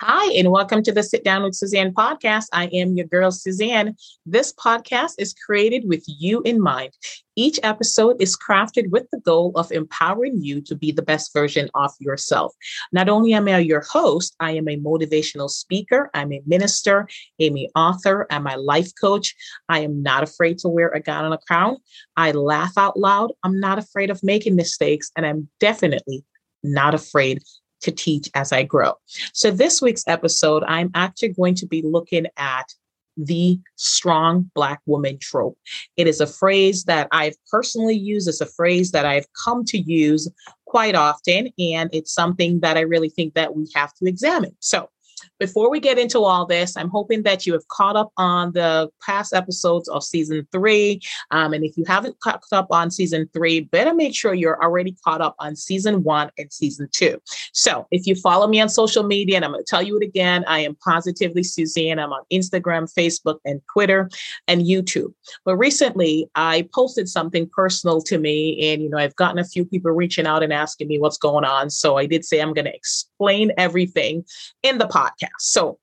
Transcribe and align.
Hi, 0.00 0.30
and 0.34 0.50
welcome 0.50 0.82
to 0.82 0.92
the 0.92 1.02
Sit 1.02 1.24
Down 1.24 1.42
with 1.42 1.54
Suzanne 1.54 1.94
podcast. 1.94 2.48
I 2.52 2.66
am 2.66 2.96
your 2.98 3.06
girl, 3.06 3.30
Suzanne. 3.30 3.96
This 4.26 4.52
podcast 4.52 5.12
is 5.16 5.32
created 5.32 5.88
with 5.88 6.04
you 6.06 6.42
in 6.42 6.60
mind. 6.60 6.92
Each 7.34 7.58
episode 7.62 8.20
is 8.20 8.36
crafted 8.36 8.90
with 8.90 9.06
the 9.10 9.20
goal 9.20 9.52
of 9.54 9.72
empowering 9.72 10.42
you 10.42 10.60
to 10.60 10.74
be 10.74 10.92
the 10.92 11.00
best 11.00 11.32
version 11.32 11.70
of 11.74 11.92
yourself. 11.98 12.52
Not 12.92 13.08
only 13.08 13.32
am 13.32 13.48
I 13.48 13.60
your 13.60 13.80
host, 13.80 14.36
I 14.38 14.50
am 14.50 14.68
a 14.68 14.76
motivational 14.76 15.48
speaker, 15.48 16.10
I'm 16.12 16.30
a 16.30 16.42
minister, 16.44 17.08
I'm 17.40 17.56
an 17.56 17.68
author, 17.74 18.26
I'm 18.28 18.46
a 18.46 18.58
life 18.58 18.92
coach. 19.00 19.34
I 19.70 19.78
am 19.78 20.02
not 20.02 20.22
afraid 20.22 20.58
to 20.58 20.68
wear 20.68 20.90
a 20.90 21.00
gown 21.00 21.24
and 21.24 21.32
a 21.32 21.38
crown. 21.38 21.78
I 22.18 22.32
laugh 22.32 22.76
out 22.76 22.98
loud. 22.98 23.32
I'm 23.42 23.58
not 23.58 23.78
afraid 23.78 24.10
of 24.10 24.22
making 24.22 24.56
mistakes, 24.56 25.10
and 25.16 25.24
I'm 25.24 25.48
definitely 25.58 26.22
not 26.62 26.92
afraid 26.94 27.40
to 27.82 27.90
teach 27.90 28.28
as 28.34 28.52
I 28.52 28.62
grow. 28.62 28.94
So, 29.32 29.50
this 29.50 29.82
week's 29.82 30.06
episode, 30.06 30.64
I'm 30.66 30.90
actually 30.94 31.30
going 31.30 31.54
to 31.56 31.66
be 31.66 31.82
looking 31.82 32.26
at 32.36 32.72
the 33.16 33.58
strong 33.76 34.50
Black 34.54 34.80
woman 34.86 35.18
trope. 35.18 35.58
It 35.96 36.06
is 36.06 36.20
a 36.20 36.26
phrase 36.26 36.84
that 36.84 37.08
I've 37.12 37.36
personally 37.50 37.96
used, 37.96 38.28
it's 38.28 38.40
a 38.40 38.46
phrase 38.46 38.92
that 38.92 39.06
I've 39.06 39.26
come 39.44 39.64
to 39.66 39.78
use 39.78 40.28
quite 40.66 40.94
often, 40.94 41.50
and 41.58 41.88
it's 41.92 42.12
something 42.12 42.60
that 42.60 42.76
I 42.76 42.80
really 42.80 43.08
think 43.08 43.34
that 43.34 43.56
we 43.56 43.66
have 43.74 43.94
to 43.94 44.06
examine. 44.06 44.56
So, 44.60 44.90
before 45.38 45.70
we 45.70 45.80
get 45.80 45.98
into 45.98 46.20
all 46.20 46.46
this, 46.46 46.76
I'm 46.76 46.88
hoping 46.88 47.22
that 47.24 47.46
you 47.46 47.52
have 47.52 47.66
caught 47.68 47.96
up 47.96 48.12
on 48.16 48.52
the 48.52 48.88
past 49.04 49.34
episodes 49.34 49.88
of 49.88 50.02
season 50.02 50.46
three. 50.52 51.00
Um, 51.30 51.52
and 51.52 51.64
if 51.64 51.76
you 51.76 51.84
haven't 51.86 52.18
caught 52.20 52.42
up 52.52 52.68
on 52.70 52.90
season 52.90 53.28
three, 53.32 53.60
better 53.60 53.94
make 53.94 54.14
sure 54.14 54.34
you're 54.34 54.62
already 54.62 54.96
caught 55.04 55.20
up 55.20 55.34
on 55.38 55.56
season 55.56 56.02
one 56.02 56.30
and 56.38 56.52
season 56.52 56.88
two. 56.92 57.20
So 57.52 57.86
if 57.90 58.06
you 58.06 58.14
follow 58.14 58.46
me 58.46 58.60
on 58.60 58.68
social 58.68 59.04
media, 59.04 59.36
and 59.36 59.44
I'm 59.44 59.52
going 59.52 59.64
to 59.64 59.68
tell 59.68 59.82
you 59.82 59.98
it 59.98 60.04
again, 60.04 60.44
I 60.46 60.60
am 60.60 60.76
Positively 60.76 61.42
Suzanne. 61.42 61.98
I'm 61.98 62.12
on 62.12 62.22
Instagram, 62.32 62.92
Facebook, 62.92 63.38
and 63.44 63.60
Twitter 63.72 64.10
and 64.48 64.62
YouTube. 64.62 65.12
But 65.44 65.56
recently, 65.56 66.28
I 66.34 66.68
posted 66.74 67.08
something 67.08 67.48
personal 67.52 68.00
to 68.02 68.18
me, 68.18 68.72
and 68.72 68.82
you 68.82 68.88
know, 68.88 68.98
I've 68.98 69.16
gotten 69.16 69.38
a 69.38 69.44
few 69.44 69.64
people 69.64 69.90
reaching 69.90 70.26
out 70.26 70.42
and 70.42 70.52
asking 70.52 70.88
me 70.88 70.98
what's 70.98 71.18
going 71.18 71.44
on. 71.44 71.70
So 71.70 71.96
I 71.96 72.06
did 72.06 72.24
say 72.24 72.40
I'm 72.40 72.54
going 72.54 72.64
to 72.64 72.74
explain 72.74 73.52
everything 73.58 74.24
in 74.62 74.78
the 74.78 74.86
podcast 74.86 75.25
podcast. 75.26 75.40
So 75.40 75.78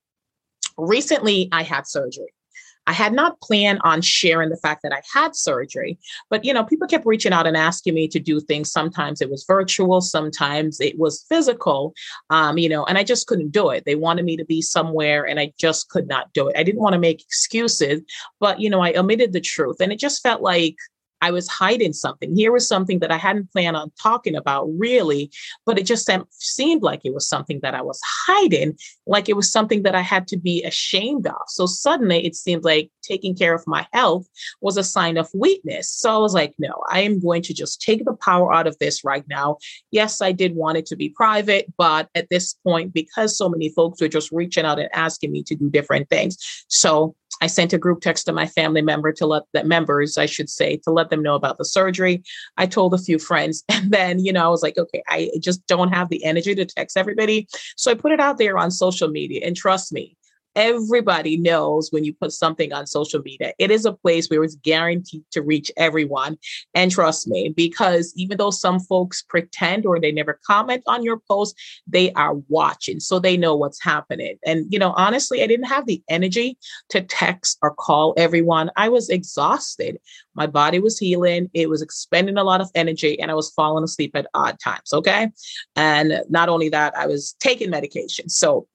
recently 0.76 1.48
I 1.52 1.62
had 1.62 1.86
surgery. 1.86 2.32
I 2.86 2.92
had 2.92 3.14
not 3.14 3.40
planned 3.40 3.80
on 3.82 4.02
sharing 4.02 4.50
the 4.50 4.58
fact 4.58 4.82
that 4.82 4.92
I 4.92 5.00
had 5.10 5.34
surgery, 5.34 5.98
but 6.28 6.44
you 6.44 6.52
know, 6.52 6.64
people 6.64 6.86
kept 6.86 7.06
reaching 7.06 7.32
out 7.32 7.46
and 7.46 7.56
asking 7.56 7.94
me 7.94 8.08
to 8.08 8.18
do 8.18 8.40
things. 8.40 8.70
Sometimes 8.70 9.22
it 9.22 9.30
was 9.30 9.44
virtual, 9.48 10.02
sometimes 10.02 10.80
it 10.80 10.98
was 10.98 11.24
physical, 11.28 11.94
um, 12.28 12.58
you 12.58 12.68
know, 12.68 12.84
and 12.84 12.98
I 12.98 13.04
just 13.04 13.26
couldn't 13.26 13.52
do 13.52 13.70
it. 13.70 13.84
They 13.86 13.94
wanted 13.94 14.26
me 14.26 14.36
to 14.36 14.44
be 14.44 14.60
somewhere 14.60 15.26
and 15.26 15.40
I 15.40 15.52
just 15.58 15.88
could 15.88 16.08
not 16.08 16.32
do 16.34 16.48
it. 16.48 16.56
I 16.58 16.62
didn't 16.62 16.82
want 16.82 16.92
to 16.92 16.98
make 16.98 17.22
excuses, 17.22 18.02
but 18.38 18.60
you 18.60 18.68
know, 18.68 18.82
I 18.82 18.92
omitted 18.92 19.32
the 19.32 19.40
truth 19.40 19.76
and 19.80 19.90
it 19.90 19.98
just 19.98 20.22
felt 20.22 20.42
like 20.42 20.76
I 21.24 21.30
was 21.30 21.48
hiding 21.48 21.94
something. 21.94 22.36
Here 22.36 22.52
was 22.52 22.68
something 22.68 22.98
that 22.98 23.10
I 23.10 23.16
hadn't 23.16 23.50
planned 23.50 23.78
on 23.78 23.90
talking 24.00 24.36
about 24.36 24.66
really, 24.76 25.30
but 25.64 25.78
it 25.78 25.86
just 25.86 26.10
seemed 26.30 26.82
like 26.82 27.00
it 27.02 27.14
was 27.14 27.26
something 27.26 27.60
that 27.62 27.74
I 27.74 27.80
was 27.80 27.98
hiding, 28.26 28.76
like 29.06 29.30
it 29.30 29.36
was 29.36 29.50
something 29.50 29.84
that 29.84 29.94
I 29.94 30.02
had 30.02 30.28
to 30.28 30.36
be 30.36 30.62
ashamed 30.64 31.26
of. 31.26 31.40
So 31.46 31.64
suddenly 31.64 32.26
it 32.26 32.36
seemed 32.36 32.62
like 32.62 32.90
taking 33.02 33.34
care 33.34 33.54
of 33.54 33.66
my 33.66 33.86
health 33.94 34.28
was 34.60 34.76
a 34.76 34.84
sign 34.84 35.16
of 35.16 35.30
weakness. 35.32 35.88
So 35.88 36.14
I 36.14 36.18
was 36.18 36.34
like, 36.34 36.52
no, 36.58 36.74
I 36.90 37.00
am 37.00 37.20
going 37.20 37.40
to 37.42 37.54
just 37.54 37.80
take 37.80 38.04
the 38.04 38.16
power 38.16 38.52
out 38.52 38.66
of 38.66 38.78
this 38.78 39.02
right 39.02 39.24
now. 39.26 39.56
Yes, 39.90 40.20
I 40.20 40.32
did 40.32 40.54
want 40.54 40.76
it 40.76 40.84
to 40.86 40.96
be 40.96 41.08
private, 41.08 41.72
but 41.78 42.10
at 42.14 42.28
this 42.28 42.52
point, 42.52 42.92
because 42.92 43.38
so 43.38 43.48
many 43.48 43.70
folks 43.70 44.02
were 44.02 44.08
just 44.08 44.30
reaching 44.30 44.66
out 44.66 44.78
and 44.78 44.90
asking 44.92 45.32
me 45.32 45.42
to 45.44 45.54
do 45.54 45.70
different 45.70 46.10
things. 46.10 46.36
So 46.68 47.16
I 47.40 47.46
sent 47.46 47.72
a 47.72 47.78
group 47.78 48.00
text 48.00 48.26
to 48.26 48.32
my 48.32 48.46
family 48.46 48.82
member 48.82 49.12
to 49.12 49.26
let 49.26 49.42
that 49.52 49.66
members, 49.66 50.16
I 50.16 50.26
should 50.26 50.48
say, 50.48 50.76
to 50.78 50.90
let 50.90 51.10
them 51.10 51.22
know 51.22 51.34
about 51.34 51.58
the 51.58 51.64
surgery. 51.64 52.22
I 52.56 52.66
told 52.66 52.94
a 52.94 52.98
few 52.98 53.18
friends, 53.18 53.64
and 53.68 53.90
then 53.90 54.18
you 54.18 54.32
know 54.32 54.44
I 54.44 54.48
was 54.48 54.62
like, 54.62 54.78
okay, 54.78 55.02
I 55.08 55.30
just 55.40 55.66
don't 55.66 55.92
have 55.92 56.08
the 56.08 56.24
energy 56.24 56.54
to 56.54 56.64
text 56.64 56.96
everybody, 56.96 57.48
so 57.76 57.90
I 57.90 57.94
put 57.94 58.12
it 58.12 58.20
out 58.20 58.38
there 58.38 58.58
on 58.58 58.70
social 58.70 59.08
media. 59.08 59.42
And 59.44 59.56
trust 59.56 59.92
me, 59.92 60.16
everybody 60.56 61.36
knows 61.36 61.90
when 61.90 62.04
you 62.04 62.12
put 62.12 62.32
something 62.32 62.72
on 62.72 62.86
social 62.86 63.20
media, 63.22 63.52
it 63.58 63.70
is 63.70 63.84
a 63.84 63.92
place 63.92 64.28
where 64.28 64.42
it's 64.44 64.56
guaranteed 64.56 65.24
to 65.32 65.42
reach 65.42 65.70
everyone. 65.76 66.38
And 66.74 66.90
trust 66.90 67.28
me, 67.28 67.48
because 67.48 68.12
even 68.16 68.38
though 68.38 68.50
some 68.50 68.80
folks 68.80 69.22
pretend 69.22 69.86
or 69.86 70.00
they 70.00 70.12
never 70.12 70.40
comment 70.46 70.82
on 70.86 71.02
your 71.02 71.20
post, 71.28 71.58
they 71.86 72.12
are 72.12 72.34
watching. 72.48 73.00
So 73.00 73.18
they 73.18 73.36
know 73.36 73.56
what's 73.56 73.82
happening. 73.82 74.36
And, 74.44 74.66
you 74.72 74.78
know, 74.78 74.92
honestly, 74.96 75.42
I 75.42 75.46
didn't 75.46 75.66
have 75.66 75.86
the 75.86 76.02
energy 76.08 76.58
to 76.90 77.00
text 77.00 77.58
or 77.62 77.74
call 77.74 78.14
everyone. 78.16 78.70
I 78.76 78.88
was 78.88 79.08
exhausted. 79.08 79.98
My 80.34 80.46
body 80.46 80.80
was 80.80 80.98
healing, 80.98 81.48
it 81.54 81.68
was 81.68 81.80
expending 81.80 82.36
a 82.36 82.44
lot 82.44 82.60
of 82.60 82.70
energy, 82.74 83.20
and 83.20 83.30
I 83.30 83.34
was 83.34 83.50
falling 83.50 83.84
asleep 83.84 84.16
at 84.16 84.26
odd 84.34 84.58
times. 84.58 84.92
Okay. 84.92 85.30
And 85.76 86.22
not 86.28 86.48
only 86.48 86.68
that, 86.70 86.96
I 86.96 87.06
was 87.06 87.36
taking 87.38 87.70
medication. 87.70 88.28
So 88.28 88.66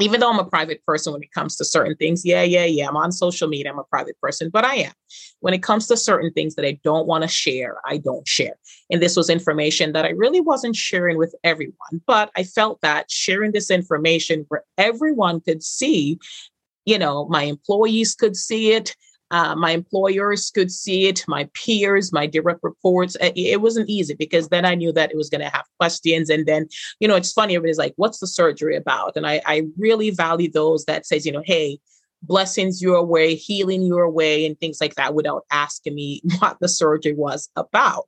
even 0.00 0.20
though 0.20 0.30
I'm 0.30 0.38
a 0.38 0.44
private 0.44 0.84
person 0.84 1.12
when 1.12 1.22
it 1.22 1.32
comes 1.32 1.56
to 1.56 1.64
certain 1.64 1.96
things, 1.96 2.24
yeah, 2.24 2.42
yeah, 2.42 2.64
yeah, 2.64 2.88
I'm 2.88 2.96
on 2.96 3.12
social 3.12 3.48
media, 3.48 3.70
I'm 3.70 3.78
a 3.78 3.84
private 3.84 4.20
person, 4.20 4.50
but 4.50 4.64
I 4.64 4.76
am. 4.76 4.92
When 5.40 5.54
it 5.54 5.62
comes 5.62 5.86
to 5.88 5.96
certain 5.96 6.32
things 6.32 6.56
that 6.56 6.66
I 6.66 6.78
don't 6.82 7.06
want 7.06 7.22
to 7.22 7.28
share, 7.28 7.76
I 7.84 7.98
don't 7.98 8.26
share. 8.26 8.54
And 8.90 9.00
this 9.00 9.16
was 9.16 9.30
information 9.30 9.92
that 9.92 10.04
I 10.04 10.10
really 10.10 10.40
wasn't 10.40 10.74
sharing 10.74 11.16
with 11.16 11.34
everyone, 11.44 12.02
but 12.06 12.30
I 12.36 12.42
felt 12.42 12.80
that 12.80 13.10
sharing 13.10 13.52
this 13.52 13.70
information 13.70 14.46
where 14.48 14.64
everyone 14.78 15.40
could 15.40 15.62
see, 15.62 16.18
you 16.84 16.98
know, 16.98 17.26
my 17.28 17.44
employees 17.44 18.14
could 18.14 18.36
see 18.36 18.72
it, 18.72 18.96
uh, 19.30 19.54
my 19.56 19.70
employers 19.70 20.50
could 20.50 20.70
see 20.70 21.06
it, 21.06 21.24
my 21.26 21.48
peers, 21.54 22.12
my 22.12 22.26
direct 22.26 22.60
reports. 22.62 23.16
It, 23.20 23.32
it 23.36 23.60
wasn't 23.60 23.88
easy 23.88 24.14
because 24.14 24.48
then 24.48 24.64
I 24.64 24.74
knew 24.74 24.92
that 24.92 25.10
it 25.10 25.16
was 25.16 25.30
going 25.30 25.40
to 25.40 25.48
have 25.48 25.64
questions. 25.78 26.30
And 26.30 26.46
then, 26.46 26.68
you 27.00 27.08
know, 27.08 27.16
it's 27.16 27.32
funny, 27.32 27.56
everybody's 27.56 27.78
like, 27.78 27.94
what's 27.96 28.20
the 28.20 28.26
surgery 28.26 28.76
about? 28.76 29.16
And 29.16 29.26
I, 29.26 29.40
I 29.46 29.62
really 29.76 30.10
value 30.10 30.50
those 30.50 30.84
that 30.84 31.06
says, 31.06 31.26
you 31.26 31.32
know, 31.32 31.42
hey, 31.44 31.78
blessings 32.26 32.82
your 32.82 33.04
way, 33.04 33.34
healing 33.34 33.82
your 33.82 34.10
way, 34.10 34.46
and 34.46 34.58
things 34.58 34.80
like 34.80 34.94
that 34.94 35.14
without 35.14 35.44
asking 35.50 35.94
me 35.94 36.22
what 36.38 36.58
the 36.60 36.68
surgery 36.68 37.14
was 37.14 37.48
about. 37.56 38.06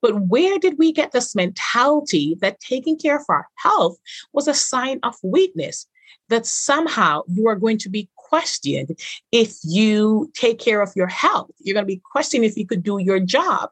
But 0.00 0.26
where 0.26 0.58
did 0.58 0.78
we 0.78 0.92
get 0.92 1.12
this 1.12 1.34
mentality 1.34 2.36
that 2.40 2.60
taking 2.60 2.98
care 2.98 3.16
of 3.16 3.24
our 3.28 3.46
health 3.56 3.98
was 4.32 4.48
a 4.48 4.54
sign 4.54 5.00
of 5.02 5.14
weakness? 5.22 5.86
That 6.28 6.46
somehow 6.46 7.22
you 7.28 7.46
are 7.48 7.56
going 7.56 7.78
to 7.78 7.90
be 7.90 8.08
questioned 8.32 8.98
if 9.30 9.58
you 9.62 10.30
take 10.34 10.58
care 10.58 10.80
of 10.80 10.90
your 10.96 11.06
health. 11.06 11.50
You're 11.58 11.74
going 11.74 11.84
to 11.84 11.94
be 11.94 12.00
questioned 12.12 12.46
if 12.46 12.56
you 12.56 12.66
could 12.66 12.82
do 12.82 12.98
your 12.98 13.20
job. 13.20 13.68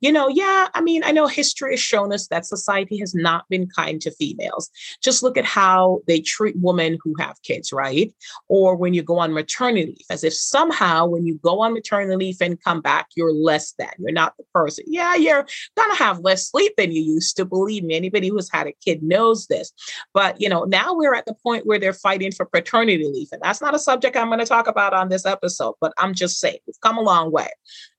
You 0.00 0.12
know, 0.12 0.28
yeah, 0.28 0.68
I 0.72 0.80
mean, 0.80 1.02
I 1.02 1.10
know 1.10 1.26
history 1.26 1.72
has 1.72 1.80
shown 1.80 2.12
us 2.12 2.28
that 2.28 2.46
society 2.46 2.96
has 2.98 3.12
not 3.12 3.48
been 3.48 3.68
kind 3.68 4.00
to 4.02 4.12
females. 4.12 4.70
Just 5.02 5.24
look 5.24 5.36
at 5.36 5.44
how 5.44 5.98
they 6.06 6.20
treat 6.20 6.54
women 6.56 6.96
who 7.02 7.14
have 7.18 7.42
kids, 7.42 7.72
right? 7.72 8.14
Or 8.46 8.76
when 8.76 8.94
you 8.94 9.02
go 9.02 9.18
on 9.18 9.32
maternity 9.32 9.86
leave, 9.86 10.06
as 10.10 10.22
if 10.22 10.32
somehow 10.32 11.06
when 11.06 11.26
you 11.26 11.40
go 11.42 11.60
on 11.60 11.74
maternity 11.74 12.14
leave 12.14 12.36
and 12.40 12.62
come 12.62 12.80
back, 12.80 13.08
you're 13.16 13.34
less 13.34 13.72
than, 13.80 13.90
you're 13.98 14.12
not 14.12 14.36
the 14.36 14.44
person. 14.54 14.84
Yeah, 14.86 15.16
you're 15.16 15.44
going 15.76 15.90
to 15.90 15.96
have 15.96 16.20
less 16.20 16.50
sleep 16.50 16.74
than 16.76 16.92
you 16.92 17.02
used 17.02 17.36
to. 17.36 17.44
Believe 17.44 17.82
me, 17.82 17.96
anybody 17.96 18.28
who's 18.28 18.52
had 18.52 18.68
a 18.68 18.74
kid 18.84 19.02
knows 19.02 19.48
this. 19.48 19.72
But, 20.12 20.40
you 20.40 20.48
know, 20.48 20.62
now 20.62 20.94
we're 20.94 21.16
at 21.16 21.26
the 21.26 21.34
point 21.42 21.66
where 21.66 21.80
they're 21.80 21.92
fighting 21.92 22.30
for 22.30 22.46
paternity 22.46 23.10
leave. 23.12 23.28
And 23.32 23.42
that's 23.42 23.60
not 23.60 23.74
a 23.74 23.78
subject 23.78 24.03
subject 24.04 24.20
I'm 24.20 24.28
going 24.28 24.38
to 24.38 24.46
talk 24.46 24.66
about 24.66 24.92
on 24.92 25.08
this 25.08 25.24
episode, 25.24 25.74
but 25.80 25.92
I'm 25.98 26.14
just 26.14 26.38
saying 26.38 26.58
we've 26.66 26.80
come 26.80 26.98
a 26.98 27.02
long 27.02 27.32
way. 27.32 27.48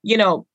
You 0.04 0.18
know, 0.18 0.46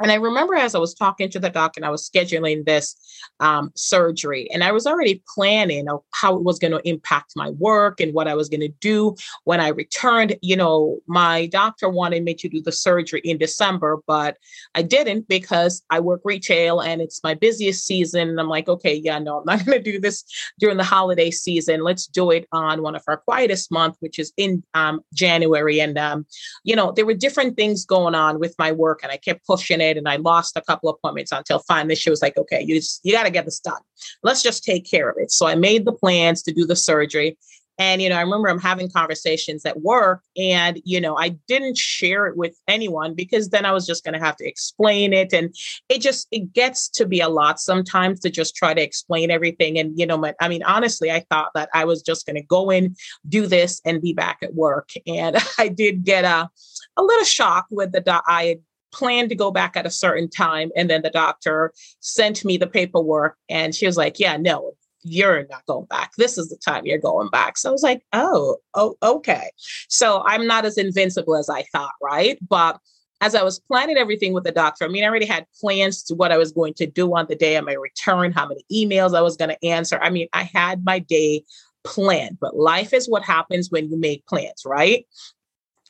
and 0.00 0.12
I 0.12 0.16
remember 0.16 0.54
as 0.54 0.74
I 0.74 0.78
was 0.78 0.94
talking 0.94 1.30
to 1.30 1.38
the 1.38 1.50
doc 1.50 1.76
and 1.76 1.84
I 1.84 1.90
was 1.90 2.08
scheduling 2.08 2.64
this 2.64 2.96
um, 3.40 3.70
surgery, 3.74 4.48
and 4.52 4.62
I 4.62 4.72
was 4.72 4.86
already 4.86 5.22
planning 5.34 5.86
how 6.12 6.36
it 6.36 6.44
was 6.44 6.58
going 6.58 6.72
to 6.72 6.88
impact 6.88 7.32
my 7.36 7.50
work 7.50 8.00
and 8.00 8.14
what 8.14 8.28
I 8.28 8.34
was 8.34 8.48
going 8.48 8.60
to 8.60 8.68
do 8.80 9.16
when 9.44 9.60
I 9.60 9.68
returned. 9.68 10.36
You 10.42 10.56
know, 10.56 10.98
my 11.06 11.46
doctor 11.46 11.88
wanted 11.88 12.24
me 12.24 12.34
to 12.34 12.48
do 12.48 12.62
the 12.62 12.72
surgery 12.72 13.20
in 13.24 13.38
December, 13.38 13.98
but 14.06 14.36
I 14.74 14.82
didn't 14.82 15.28
because 15.28 15.82
I 15.90 16.00
work 16.00 16.20
retail 16.24 16.80
and 16.80 17.00
it's 17.00 17.22
my 17.22 17.34
busiest 17.34 17.86
season. 17.86 18.28
And 18.28 18.40
I'm 18.40 18.48
like, 18.48 18.68
okay, 18.68 18.94
yeah, 18.94 19.18
no, 19.18 19.38
I'm 19.38 19.44
not 19.46 19.58
going 19.66 19.82
to 19.82 19.92
do 19.92 20.00
this 20.00 20.24
during 20.58 20.76
the 20.76 20.84
holiday 20.84 21.30
season. 21.30 21.82
Let's 21.82 22.06
do 22.06 22.30
it 22.30 22.46
on 22.52 22.82
one 22.82 22.94
of 22.94 23.02
our 23.08 23.16
quietest 23.16 23.70
month, 23.72 23.96
which 24.00 24.18
is 24.18 24.32
in 24.36 24.62
um, 24.74 25.00
January. 25.14 25.80
And, 25.80 25.98
um, 25.98 26.26
you 26.64 26.76
know, 26.76 26.92
there 26.92 27.06
were 27.06 27.14
different 27.14 27.56
things 27.56 27.84
going 27.84 28.14
on 28.14 28.38
with 28.38 28.54
my 28.58 28.72
work, 28.72 29.00
and 29.02 29.10
I 29.10 29.16
kept 29.16 29.46
pushing 29.46 29.80
it 29.80 29.87
and 29.96 30.08
I 30.08 30.16
lost 30.16 30.56
a 30.56 30.62
couple 30.62 30.90
appointments 30.90 31.32
until 31.32 31.60
finally 31.60 31.94
she 31.94 32.10
was 32.10 32.22
like, 32.22 32.36
okay, 32.36 32.62
you 32.62 32.76
just, 32.76 33.00
you 33.04 33.12
got 33.12 33.24
to 33.24 33.30
get 33.30 33.44
this 33.44 33.60
done. 33.60 33.80
Let's 34.22 34.42
just 34.42 34.64
take 34.64 34.88
care 34.88 35.08
of 35.08 35.16
it. 35.18 35.30
So 35.30 35.46
I 35.46 35.54
made 35.54 35.84
the 35.84 35.92
plans 35.92 36.42
to 36.42 36.52
do 36.52 36.66
the 36.66 36.76
surgery. 36.76 37.36
And, 37.80 38.02
you 38.02 38.08
know, 38.08 38.16
I 38.16 38.22
remember 38.22 38.48
I'm 38.48 38.58
having 38.58 38.90
conversations 38.90 39.64
at 39.64 39.80
work 39.80 40.22
and, 40.36 40.80
you 40.84 41.00
know, 41.00 41.16
I 41.16 41.30
didn't 41.46 41.78
share 41.78 42.26
it 42.26 42.36
with 42.36 42.56
anyone 42.66 43.14
because 43.14 43.50
then 43.50 43.64
I 43.64 43.70
was 43.70 43.86
just 43.86 44.04
going 44.04 44.18
to 44.18 44.24
have 44.24 44.36
to 44.38 44.48
explain 44.48 45.12
it. 45.12 45.32
And 45.32 45.54
it 45.88 46.00
just, 46.00 46.26
it 46.32 46.52
gets 46.52 46.88
to 46.90 47.06
be 47.06 47.20
a 47.20 47.28
lot 47.28 47.60
sometimes 47.60 48.18
to 48.20 48.30
just 48.30 48.56
try 48.56 48.74
to 48.74 48.82
explain 48.82 49.30
everything. 49.30 49.78
And, 49.78 49.96
you 49.96 50.06
know, 50.06 50.18
my, 50.18 50.34
I 50.40 50.48
mean, 50.48 50.64
honestly, 50.64 51.12
I 51.12 51.24
thought 51.30 51.52
that 51.54 51.68
I 51.72 51.84
was 51.84 52.02
just 52.02 52.26
going 52.26 52.36
to 52.36 52.42
go 52.42 52.70
in, 52.70 52.96
do 53.28 53.46
this 53.46 53.80
and 53.84 54.02
be 54.02 54.12
back 54.12 54.38
at 54.42 54.54
work. 54.54 54.90
And 55.06 55.36
I 55.58 55.68
did 55.68 56.04
get 56.04 56.24
a, 56.24 56.50
a 56.96 57.02
little 57.02 57.24
shock 57.24 57.66
with 57.70 57.92
the, 57.92 58.22
I 58.26 58.44
had 58.44 58.60
planned 58.92 59.28
to 59.28 59.34
go 59.34 59.50
back 59.50 59.76
at 59.76 59.86
a 59.86 59.90
certain 59.90 60.28
time. 60.28 60.70
And 60.76 60.88
then 60.88 61.02
the 61.02 61.10
doctor 61.10 61.72
sent 62.00 62.44
me 62.44 62.56
the 62.56 62.66
paperwork 62.66 63.36
and 63.48 63.74
she 63.74 63.86
was 63.86 63.96
like, 63.96 64.18
yeah, 64.18 64.36
no, 64.36 64.72
you're 65.02 65.46
not 65.48 65.66
going 65.66 65.86
back. 65.86 66.12
This 66.18 66.38
is 66.38 66.48
the 66.48 66.56
time 66.56 66.86
you're 66.86 66.98
going 66.98 67.28
back. 67.30 67.58
So 67.58 67.68
I 67.68 67.72
was 67.72 67.82
like, 67.82 68.02
oh, 68.12 68.56
oh, 68.74 68.96
okay. 69.02 69.50
So 69.88 70.22
I'm 70.26 70.46
not 70.46 70.64
as 70.64 70.78
invincible 70.78 71.36
as 71.36 71.48
I 71.48 71.62
thought, 71.72 71.92
right? 72.02 72.38
But 72.46 72.78
as 73.20 73.34
I 73.34 73.42
was 73.42 73.58
planning 73.58 73.96
everything 73.96 74.32
with 74.32 74.44
the 74.44 74.52
doctor, 74.52 74.84
I 74.84 74.88
mean, 74.88 75.02
I 75.02 75.08
already 75.08 75.26
had 75.26 75.46
plans 75.60 76.02
to 76.04 76.14
what 76.14 76.30
I 76.30 76.38
was 76.38 76.52
going 76.52 76.74
to 76.74 76.86
do 76.86 77.16
on 77.16 77.26
the 77.28 77.34
day 77.34 77.56
of 77.56 77.64
my 77.64 77.72
return, 77.72 78.32
how 78.32 78.46
many 78.46 78.64
emails 78.72 79.16
I 79.16 79.22
was 79.22 79.36
going 79.36 79.50
to 79.50 79.66
answer. 79.66 79.98
I 80.00 80.10
mean, 80.10 80.28
I 80.32 80.44
had 80.44 80.84
my 80.84 81.00
day 81.00 81.42
planned, 81.84 82.38
but 82.40 82.56
life 82.56 82.92
is 82.92 83.08
what 83.08 83.24
happens 83.24 83.70
when 83.70 83.90
you 83.90 83.98
make 83.98 84.26
plans, 84.26 84.62
right? 84.64 85.04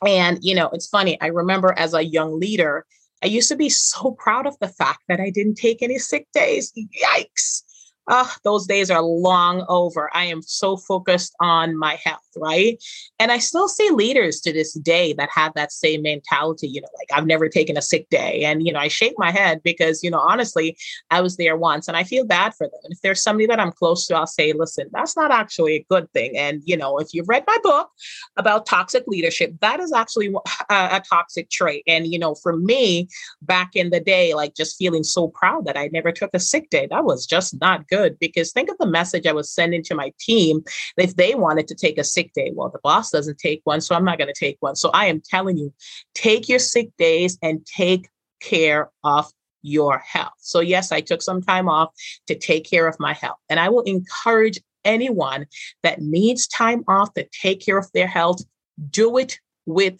And, 0.05 0.39
you 0.41 0.55
know, 0.55 0.69
it's 0.73 0.87
funny. 0.87 1.19
I 1.21 1.27
remember 1.27 1.73
as 1.77 1.93
a 1.93 2.03
young 2.03 2.39
leader, 2.39 2.85
I 3.23 3.27
used 3.27 3.49
to 3.49 3.55
be 3.55 3.69
so 3.69 4.11
proud 4.11 4.47
of 4.47 4.57
the 4.59 4.69
fact 4.69 5.03
that 5.09 5.19
I 5.19 5.29
didn't 5.29 5.55
take 5.55 5.81
any 5.81 5.97
sick 5.97 6.27
days. 6.33 6.71
Yikes 7.03 7.63
oh, 8.09 8.33
those 8.43 8.65
days 8.65 8.89
are 8.89 9.01
long 9.01 9.63
over. 9.69 10.09
I 10.13 10.25
am 10.25 10.41
so 10.41 10.75
focused 10.75 11.35
on 11.39 11.77
my 11.77 11.99
health, 12.03 12.27
right? 12.35 12.83
And 13.19 13.31
I 13.31 13.37
still 13.37 13.67
see 13.67 13.89
leaders 13.91 14.41
to 14.41 14.51
this 14.51 14.73
day 14.73 15.13
that 15.13 15.29
have 15.33 15.53
that 15.53 15.71
same 15.71 16.01
mentality, 16.01 16.67
you 16.67 16.81
know, 16.81 16.87
like 16.97 17.17
I've 17.17 17.27
never 17.27 17.47
taken 17.47 17.77
a 17.77 17.81
sick 17.81 18.09
day. 18.09 18.43
And, 18.43 18.65
you 18.65 18.73
know, 18.73 18.79
I 18.79 18.87
shake 18.87 19.13
my 19.17 19.31
head 19.31 19.61
because, 19.63 20.03
you 20.03 20.09
know, 20.09 20.19
honestly, 20.19 20.75
I 21.11 21.21
was 21.21 21.37
there 21.37 21.55
once 21.55 21.87
and 21.87 21.95
I 21.95 22.03
feel 22.03 22.25
bad 22.25 22.55
for 22.55 22.65
them. 22.67 22.79
And 22.83 22.93
if 22.93 23.01
there's 23.01 23.21
somebody 23.21 23.45
that 23.45 23.59
I'm 23.59 23.71
close 23.71 24.07
to, 24.07 24.15
I'll 24.15 24.27
say, 24.27 24.53
listen, 24.53 24.89
that's 24.91 25.15
not 25.15 25.31
actually 25.31 25.75
a 25.75 25.85
good 25.89 26.11
thing. 26.11 26.35
And, 26.35 26.63
you 26.65 26.75
know, 26.75 26.97
if 26.97 27.13
you've 27.13 27.29
read 27.29 27.43
my 27.45 27.57
book 27.61 27.91
about 28.37 28.65
toxic 28.65 29.03
leadership, 29.05 29.53
that 29.61 29.79
is 29.79 29.93
actually 29.93 30.33
a, 30.69 30.73
a 30.73 31.03
toxic 31.07 31.49
trait. 31.49 31.83
And, 31.85 32.07
you 32.07 32.17
know, 32.17 32.33
for 32.33 32.57
me, 32.57 33.07
back 33.43 33.75
in 33.75 33.91
the 33.91 33.99
day, 33.99 34.33
like 34.33 34.55
just 34.55 34.77
feeling 34.77 35.03
so 35.03 35.27
proud 35.27 35.65
that 35.65 35.77
I 35.77 35.89
never 35.93 36.11
took 36.11 36.31
a 36.33 36.39
sick 36.39 36.71
day, 36.71 36.87
that 36.89 37.05
was 37.05 37.27
just 37.27 37.59
not 37.61 37.87
good 37.87 37.98
good 37.99 38.19
because 38.19 38.51
think 38.51 38.69
of 38.69 38.77
the 38.77 38.85
message 38.85 39.25
I 39.25 39.33
was 39.33 39.51
sending 39.51 39.83
to 39.83 39.95
my 39.95 40.11
team 40.19 40.63
if 40.97 41.15
they 41.15 41.35
wanted 41.35 41.67
to 41.67 41.75
take 41.75 41.97
a 41.97 42.03
sick 42.03 42.33
day. 42.33 42.51
Well, 42.53 42.69
the 42.69 42.79
boss 42.83 43.11
doesn't 43.11 43.37
take 43.37 43.61
one, 43.63 43.81
so 43.81 43.95
I'm 43.95 44.05
not 44.05 44.17
going 44.17 44.33
to 44.33 44.39
take 44.39 44.57
one. 44.59 44.75
So 44.75 44.89
I 44.91 45.05
am 45.05 45.21
telling 45.21 45.57
you, 45.57 45.73
take 46.13 46.49
your 46.49 46.59
sick 46.59 46.89
days 46.97 47.37
and 47.41 47.65
take 47.65 48.09
care 48.41 48.89
of 49.03 49.31
your 49.61 49.99
health. 49.99 50.33
So, 50.37 50.61
yes, 50.61 50.91
I 50.91 51.01
took 51.01 51.21
some 51.21 51.41
time 51.41 51.67
off 51.67 51.89
to 52.27 52.35
take 52.35 52.69
care 52.69 52.87
of 52.87 52.95
my 52.99 53.13
health. 53.13 53.39
And 53.49 53.59
I 53.59 53.69
will 53.69 53.81
encourage 53.81 54.59
anyone 54.85 55.45
that 55.83 56.01
needs 56.01 56.47
time 56.47 56.83
off 56.87 57.13
to 57.15 57.27
take 57.41 57.63
care 57.65 57.77
of 57.77 57.91
their 57.93 58.07
health, 58.07 58.41
do 58.89 59.17
it 59.17 59.39
with 59.65 59.99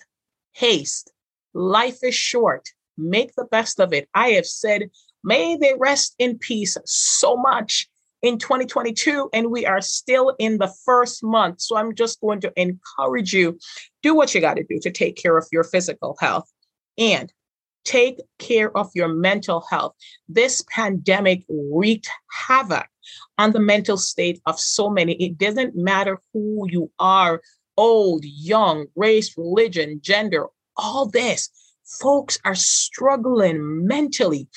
haste. 0.54 1.12
Life 1.54 2.00
is 2.04 2.16
short. 2.16 2.69
Make 2.98 3.36
the 3.36 3.45
best 3.45 3.80
of 3.80 3.94
it. 3.94 4.07
I 4.13 4.30
have 4.31 4.45
said, 4.45 4.90
may 5.24 5.57
they 5.57 5.74
rest 5.77 6.16
in 6.19 6.38
peace 6.38 6.77
so 6.86 7.36
much 7.38 7.88
in 8.21 8.38
2022 8.38 9.30
and 9.33 9.51
we 9.51 9.66
are 9.66 9.81
still 9.81 10.36
in 10.39 10.57
the 10.57 10.71
first 10.86 11.24
month. 11.24 11.62
So 11.62 11.77
I'm 11.77 11.95
just 11.95 12.19
going 12.21 12.42
to 12.42 12.54
encourage 12.56 13.33
you 13.33 13.60
do 14.04 14.13
what 14.13 14.33
you 14.33 14.42
got 14.42 14.56
to 14.56 14.63
do 14.63 14.80
to 14.80 14.92
take 14.92 15.16
care 15.16 15.38
of 15.38 15.48
your 15.51 15.63
physical 15.63 16.18
health 16.19 16.50
and 16.98 17.31
take 17.86 18.19
care 18.38 18.75
of 18.77 18.92
your 18.94 19.07
mental 19.07 19.63
health. 19.69 19.95
This 20.27 20.63
pandemic 20.69 21.44
wreaked 21.50 22.10
havoc 22.31 22.88
on 23.38 23.51
the 23.51 23.60
mental 23.60 23.98
state 23.98 24.42
of 24.45 24.60
so 24.60 24.89
many. 24.89 25.13
It 25.13 25.38
doesn't 25.38 25.75
matter 25.75 26.19
who 26.33 26.68
you 26.69 26.92
are, 27.00 27.42
old, 27.77 28.25
young, 28.25 28.88
race, 28.95 29.38
religion, 29.38 30.01
gender, 30.04 30.48
all 30.75 31.07
this. 31.07 31.50
Folks 32.01 32.38
are 32.45 32.56
struggling 32.56 33.88
mentally 33.88 34.48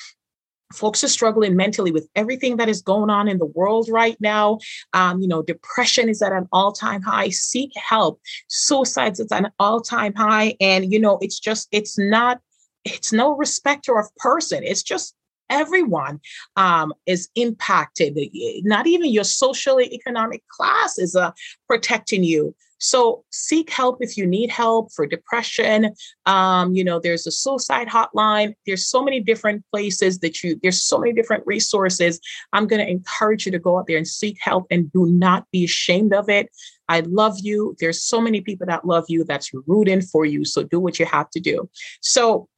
folks 0.73 1.03
are 1.03 1.07
struggling 1.07 1.55
mentally 1.55 1.91
with 1.91 2.07
everything 2.15 2.57
that 2.57 2.69
is 2.69 2.81
going 2.81 3.09
on 3.09 3.27
in 3.27 3.37
the 3.37 3.45
world 3.45 3.87
right 3.89 4.17
now. 4.19 4.59
Um, 4.93 5.21
you 5.21 5.27
know, 5.27 5.41
depression 5.41 6.09
is 6.09 6.21
at 6.21 6.31
an 6.31 6.47
all 6.51 6.71
time 6.71 7.01
high. 7.01 7.29
Seek 7.29 7.71
help. 7.75 8.19
Suicides 8.47 9.19
at 9.19 9.31
an 9.31 9.51
all 9.59 9.81
time 9.81 10.13
high. 10.13 10.55
And, 10.59 10.91
you 10.91 10.99
know, 10.99 11.17
it's 11.21 11.39
just, 11.39 11.67
it's 11.71 11.97
not, 11.97 12.39
it's 12.85 13.13
no 13.13 13.35
respecter 13.35 13.97
of 13.97 14.13
person. 14.17 14.63
It's 14.63 14.83
just 14.83 15.15
everyone 15.49 16.19
um, 16.55 16.93
is 17.05 17.29
impacted. 17.35 18.17
Not 18.63 18.87
even 18.87 19.11
your 19.11 19.23
socially 19.23 19.93
economic 19.93 20.43
class 20.47 20.97
is 20.97 21.15
uh, 21.15 21.31
protecting 21.67 22.23
you. 22.23 22.55
So 22.83 23.23
seek 23.31 23.69
help 23.69 23.99
if 24.01 24.17
you 24.17 24.27
need 24.27 24.49
help 24.49 24.91
for 24.91 25.07
depression. 25.07 25.93
Um, 26.25 26.75
you 26.75 26.83
know, 26.83 26.99
there's 26.99 27.25
a 27.25 27.31
suicide 27.31 27.87
hotline. 27.87 28.55
There's 28.65 28.85
so 28.85 29.01
many 29.01 29.21
different 29.21 29.63
places 29.71 30.19
that 30.19 30.43
you, 30.43 30.59
there's 30.61 30.83
so 30.83 30.97
many 30.97 31.13
different 31.13 31.43
resources. 31.47 32.19
I'm 32.51 32.67
going 32.67 32.85
to 32.85 32.91
encourage 32.91 33.45
you 33.45 33.53
to 33.53 33.59
go 33.59 33.77
out 33.77 33.87
there 33.87 33.95
and 33.97 34.07
seek 34.07 34.37
help 34.41 34.67
and 34.69 34.91
do 34.91 35.05
not 35.05 35.45
be 35.49 35.63
ashamed 35.63 36.13
of 36.13 36.27
it. 36.27 36.49
I 36.89 36.99
love 37.07 37.37
you. 37.39 37.73
There's 37.79 38.03
so 38.03 38.19
many 38.19 38.41
people 38.41 38.67
that 38.67 38.85
love 38.85 39.05
you 39.07 39.23
that's 39.23 39.51
rooting 39.65 40.01
for 40.01 40.25
you. 40.25 40.43
So 40.43 40.63
do 40.63 40.81
what 40.81 40.99
you 40.99 41.05
have 41.05 41.29
to 41.29 41.39
do. 41.39 41.69
So 42.01 42.49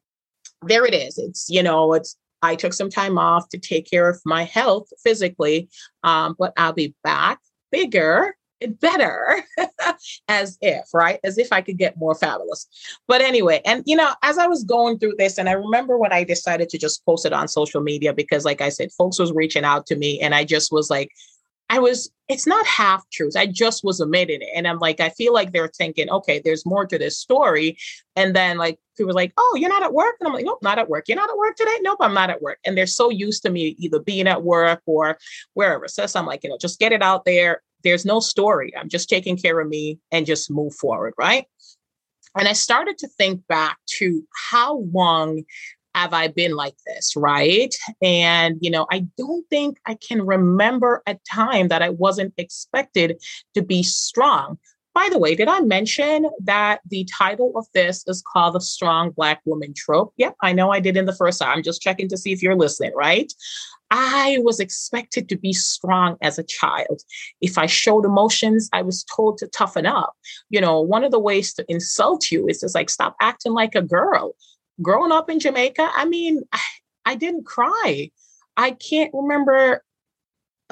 there 0.63 0.87
it 0.87 0.95
is. 0.95 1.19
It's, 1.19 1.47
you 1.51 1.61
know, 1.61 1.93
it's, 1.93 2.17
I 2.41 2.55
took 2.55 2.73
some 2.73 2.89
time 2.89 3.19
off 3.19 3.47
to 3.49 3.59
take 3.59 3.87
care 3.87 4.09
of 4.09 4.19
my 4.25 4.43
health 4.43 4.87
physically, 5.03 5.69
um, 6.03 6.35
but 6.39 6.51
I'll 6.57 6.73
be 6.73 6.95
back 7.03 7.39
bigger 7.71 8.35
better 8.67 9.43
as 10.27 10.57
if 10.61 10.85
right? 10.93 11.19
As 11.23 11.37
if 11.37 11.51
i 11.51 11.61
could 11.61 11.77
get 11.77 11.97
more 11.97 12.15
fabulous. 12.15 12.67
But 13.07 13.21
anyway 13.21 13.61
and 13.65 13.83
you 13.85 13.95
know 13.95 14.13
as 14.23 14.37
i 14.37 14.47
was 14.47 14.63
going 14.63 14.99
through 14.99 15.15
this 15.17 15.37
and 15.37 15.49
i 15.49 15.53
remember 15.53 15.97
when 15.97 16.13
i 16.13 16.23
decided 16.23 16.69
to 16.69 16.77
just 16.77 17.05
post 17.05 17.25
it 17.25 17.33
on 17.33 17.47
social 17.47 17.81
media 17.81 18.13
because 18.13 18.45
like 18.45 18.61
i 18.61 18.69
said 18.69 18.91
folks 18.97 19.19
was 19.19 19.31
reaching 19.31 19.63
out 19.63 19.85
to 19.87 19.95
me 19.95 20.19
and 20.19 20.35
i 20.35 20.43
just 20.43 20.71
was 20.71 20.89
like 20.89 21.09
i 21.69 21.79
was 21.79 22.11
it's 22.27 22.47
not 22.47 22.65
half 22.65 23.07
truth. 23.11 23.33
I 23.37 23.45
just 23.45 23.83
was 23.83 23.99
admitting 24.01 24.41
it. 24.41 24.49
And 24.55 24.67
i'm 24.67 24.79
like 24.79 24.99
i 24.99 25.09
feel 25.09 25.33
like 25.33 25.51
they're 25.51 25.67
thinking 25.67 26.09
okay 26.09 26.41
there's 26.43 26.65
more 26.65 26.85
to 26.85 26.97
this 26.97 27.17
story. 27.17 27.77
And 28.15 28.35
then 28.35 28.57
like 28.57 28.79
people 28.97 29.13
like 29.13 29.33
oh 29.37 29.57
you're 29.59 29.69
not 29.69 29.83
at 29.83 29.93
work? 29.93 30.15
And 30.19 30.27
i'm 30.27 30.33
like 30.33 30.45
nope 30.45 30.59
not 30.61 30.79
at 30.79 30.89
work. 30.89 31.05
You're 31.07 31.17
not 31.17 31.29
at 31.29 31.37
work 31.37 31.55
today? 31.55 31.77
Nope 31.81 31.99
i'm 32.01 32.13
not 32.13 32.29
at 32.29 32.41
work. 32.41 32.59
And 32.65 32.77
they're 32.77 32.87
so 32.87 33.09
used 33.09 33.43
to 33.43 33.49
me 33.49 33.75
either 33.77 33.99
being 33.99 34.27
at 34.27 34.43
work 34.43 34.81
or 34.85 35.17
wherever. 35.53 35.87
So 35.87 36.05
i'm 36.15 36.25
like 36.25 36.43
you 36.43 36.49
know 36.49 36.57
just 36.59 36.79
get 36.79 36.91
it 36.91 37.03
out 37.03 37.25
there 37.25 37.61
there's 37.85 38.05
no 38.05 38.19
story. 38.19 38.73
I'm 38.75 38.89
just 38.89 39.07
taking 39.07 39.37
care 39.37 39.59
of 39.61 39.69
me 39.69 39.99
and 40.11 40.25
just 40.25 40.51
move 40.51 40.75
forward, 40.75 41.13
right? 41.17 41.45
And 42.37 42.49
I 42.49 42.53
started 42.53 42.97
to 42.97 43.07
think 43.07 43.47
back 43.47 43.77
to 43.99 44.23
how 44.51 44.79
long 44.91 45.43
have 45.93 46.13
I 46.13 46.27
been 46.27 46.57
like 46.57 46.75
this, 46.85 47.15
right? 47.15 47.73
And, 48.01 48.57
you 48.59 48.69
know, 48.69 48.85
I 48.91 49.07
don't 49.17 49.45
think 49.49 49.77
I 49.85 49.95
can 49.95 50.21
remember 50.21 51.01
a 51.07 51.17
time 51.31 51.69
that 51.69 51.81
I 51.81 51.91
wasn't 51.91 52.33
expected 52.37 53.23
to 53.53 53.61
be 53.61 53.81
strong. 53.81 54.57
By 54.93 55.09
the 55.09 55.19
way, 55.19 55.35
did 55.35 55.47
I 55.47 55.59
mention 55.61 56.29
that 56.43 56.81
the 56.89 57.05
title 57.05 57.53
of 57.55 57.65
this 57.73 58.03
is 58.07 58.21
called 58.21 58.55
The 58.55 58.61
Strong 58.61 59.11
Black 59.11 59.41
Woman 59.45 59.73
Trope? 59.73 60.13
Yep, 60.17 60.35
I 60.41 60.53
know 60.53 60.71
I 60.71 60.79
did 60.81 60.97
in 60.97 61.05
the 61.05 61.15
first 61.15 61.39
time. 61.39 61.49
I'm 61.49 61.63
just 61.63 61.81
checking 61.81 62.09
to 62.09 62.17
see 62.17 62.31
if 62.31 62.41
you're 62.41 62.55
listening, 62.55 62.93
right? 62.95 63.31
I 63.91 64.39
was 64.41 64.59
expected 64.59 65.29
to 65.29 65.37
be 65.37 65.53
strong 65.53 66.17
as 66.21 66.39
a 66.39 66.43
child. 66.43 67.01
If 67.41 67.57
I 67.57 67.65
showed 67.65 68.05
emotions, 68.05 68.69
I 68.73 68.81
was 68.81 69.03
told 69.03 69.37
to 69.39 69.47
toughen 69.47 69.85
up. 69.85 70.13
You 70.49 70.61
know, 70.61 70.81
one 70.81 71.03
of 71.03 71.11
the 71.11 71.19
ways 71.19 71.53
to 71.53 71.65
insult 71.69 72.31
you 72.31 72.47
is 72.47 72.61
just 72.61 72.75
like, 72.75 72.89
stop 72.89 73.15
acting 73.21 73.53
like 73.53 73.75
a 73.75 73.81
girl. 73.81 74.33
Growing 74.81 75.11
up 75.11 75.29
in 75.29 75.39
Jamaica, 75.39 75.89
I 75.95 76.05
mean, 76.05 76.41
I, 77.05 77.15
didn't 77.15 77.45
cry. 77.45 78.11
I 78.57 78.71
can't 78.71 79.11
remember 79.13 79.83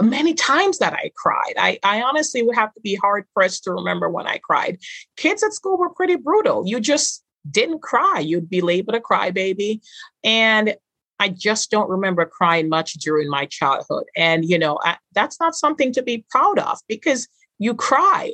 many 0.02 0.34
times 0.34 0.80
that 0.80 0.94
I 0.94 1.12
cried. 1.16 1.54
I, 1.58 1.80
I 1.84 2.02
honestly 2.02 2.42
would 2.42 2.56
have 2.56 2.74
to 2.74 2.82
be 2.82 2.96
hard 2.96 3.26
pressed 3.34 3.64
to 3.66 3.72
remember 3.72 4.10
when 4.10 4.26
I 4.26 4.40
cried. 4.40 4.80
Kids 5.18 5.44
at 5.44 5.54
school 5.54 5.78
were 5.78 5.90
pretty 5.90 6.16
brutal. 6.16 6.64
You 6.66 6.80
just 6.80 7.24
didn't 7.50 7.82
cry. 7.82 8.20
You'd 8.20 8.50
be 8.50 8.62
labeled 8.62 8.96
a 8.96 9.00
crybaby. 9.00 9.82
And 10.24 10.76
I 11.20 11.30
just 11.30 11.72
don't 11.72 11.90
remember 11.90 12.26
crying 12.26 12.70
much 12.70 12.94
during 12.94 13.30
my 13.30 13.46
childhood. 13.46 14.06
And, 14.16 14.46
you 14.46 14.58
know, 14.58 14.80
I, 14.84 14.98
that's 15.14 15.40
not 15.40 15.56
something 15.56 15.92
to 15.94 16.04
be 16.04 16.26
proud 16.30 16.60
of 16.60 16.80
because 16.88 17.28
you 17.60 17.74
cry. 17.74 18.34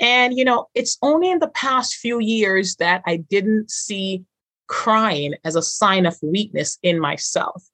And, 0.00 0.36
you 0.36 0.44
know, 0.44 0.68
it's 0.74 0.98
only 1.02 1.30
in 1.30 1.40
the 1.40 1.48
past 1.48 1.96
few 1.96 2.20
years 2.20 2.76
that 2.76 3.02
I 3.06 3.16
didn't 3.16 3.70
see 3.70 4.24
crying 4.68 5.34
as 5.44 5.56
a 5.56 5.62
sign 5.62 6.06
of 6.06 6.16
weakness 6.22 6.78
in 6.82 7.00
myself. 7.00 7.64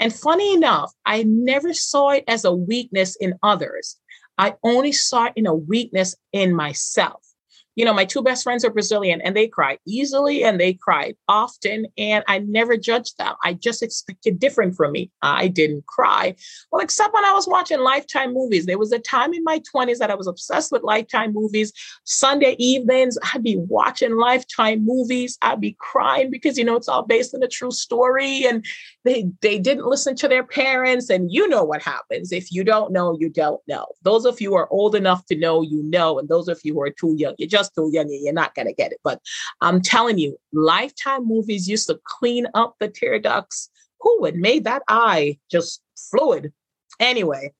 And 0.00 0.12
funny 0.12 0.52
enough, 0.52 0.92
I 1.06 1.22
never 1.22 1.72
saw 1.72 2.10
it 2.10 2.24
as 2.26 2.44
a 2.44 2.52
weakness 2.52 3.16
in 3.16 3.38
others. 3.42 3.98
I 4.36 4.54
only 4.64 4.92
saw 4.92 5.26
it 5.26 5.34
in 5.36 5.46
a 5.46 5.54
weakness 5.54 6.16
in 6.32 6.54
myself 6.54 7.31
you 7.74 7.84
know, 7.84 7.94
my 7.94 8.04
two 8.04 8.22
best 8.22 8.42
friends 8.42 8.64
are 8.64 8.70
Brazilian 8.70 9.20
and 9.22 9.36
they 9.36 9.48
cry 9.48 9.78
easily 9.86 10.44
and 10.44 10.60
they 10.60 10.74
cried 10.74 11.16
often. 11.28 11.86
And 11.96 12.24
I 12.28 12.38
never 12.40 12.76
judged 12.76 13.18
them. 13.18 13.34
I 13.44 13.54
just 13.54 13.82
expected 13.82 14.38
different 14.38 14.76
from 14.76 14.92
me. 14.92 15.10
I 15.22 15.48
didn't 15.48 15.86
cry. 15.86 16.34
Well, 16.70 16.82
except 16.82 17.14
when 17.14 17.24
I 17.24 17.32
was 17.32 17.46
watching 17.46 17.80
Lifetime 17.80 18.34
movies. 18.34 18.66
There 18.66 18.78
was 18.78 18.92
a 18.92 18.98
time 18.98 19.32
in 19.34 19.44
my 19.44 19.60
20s 19.74 19.98
that 19.98 20.10
I 20.10 20.14
was 20.14 20.26
obsessed 20.26 20.72
with 20.72 20.82
Lifetime 20.82 21.32
movies. 21.32 21.72
Sunday 22.04 22.56
evenings, 22.58 23.16
I'd 23.32 23.42
be 23.42 23.56
watching 23.56 24.16
Lifetime 24.16 24.84
movies. 24.84 25.38
I'd 25.42 25.60
be 25.60 25.76
crying 25.78 26.30
because, 26.30 26.58
you 26.58 26.64
know, 26.64 26.76
it's 26.76 26.88
all 26.88 27.04
based 27.04 27.34
on 27.34 27.42
a 27.42 27.48
true 27.48 27.70
story. 27.70 28.44
And 28.46 28.64
they, 29.04 29.30
they 29.40 29.58
didn't 29.58 29.86
listen 29.86 30.14
to 30.16 30.28
their 30.28 30.44
parents. 30.44 31.10
And 31.10 31.32
you 31.32 31.48
know 31.48 31.64
what 31.64 31.82
happens. 31.82 32.32
If 32.32 32.52
you 32.52 32.64
don't 32.64 32.92
know, 32.92 33.16
you 33.18 33.28
don't 33.28 33.60
know. 33.66 33.86
Those 34.02 34.24
of 34.24 34.40
you 34.40 34.50
who 34.50 34.56
are 34.56 34.72
old 34.72 34.94
enough 34.94 35.24
to 35.26 35.36
know, 35.36 35.62
you 35.62 35.82
know. 35.82 36.18
And 36.18 36.28
those 36.28 36.48
of 36.48 36.60
you 36.64 36.74
who 36.74 36.82
are 36.82 36.90
too 36.90 37.14
young, 37.16 37.34
you 37.38 37.46
just 37.46 37.61
just 37.70 37.92
young 37.92 38.08
you're 38.10 38.32
not 38.32 38.54
going 38.54 38.66
to 38.66 38.74
get 38.74 38.92
it. 38.92 38.98
But 39.04 39.20
I'm 39.60 39.80
telling 39.80 40.18
you, 40.18 40.36
Lifetime 40.52 41.26
movies 41.26 41.68
used 41.68 41.88
to 41.88 42.00
clean 42.04 42.46
up 42.54 42.76
the 42.80 42.88
tear 42.88 43.18
ducts. 43.18 43.70
Who 44.00 44.24
had 44.24 44.36
made 44.36 44.64
that 44.64 44.82
eye 44.88 45.38
just 45.50 45.80
fluid? 46.10 46.52
Anyway, 46.98 47.52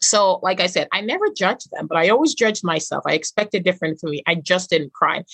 so 0.00 0.40
like 0.42 0.60
I 0.60 0.66
said, 0.66 0.88
I 0.92 1.00
never 1.00 1.26
judged 1.36 1.70
them, 1.70 1.86
but 1.86 1.98
I 1.98 2.08
always 2.08 2.34
judged 2.34 2.64
myself. 2.64 3.04
I 3.06 3.14
expected 3.14 3.64
different 3.64 4.00
from 4.00 4.10
me. 4.10 4.22
I 4.26 4.34
just 4.34 4.70
didn't 4.70 4.92
cry 4.92 5.24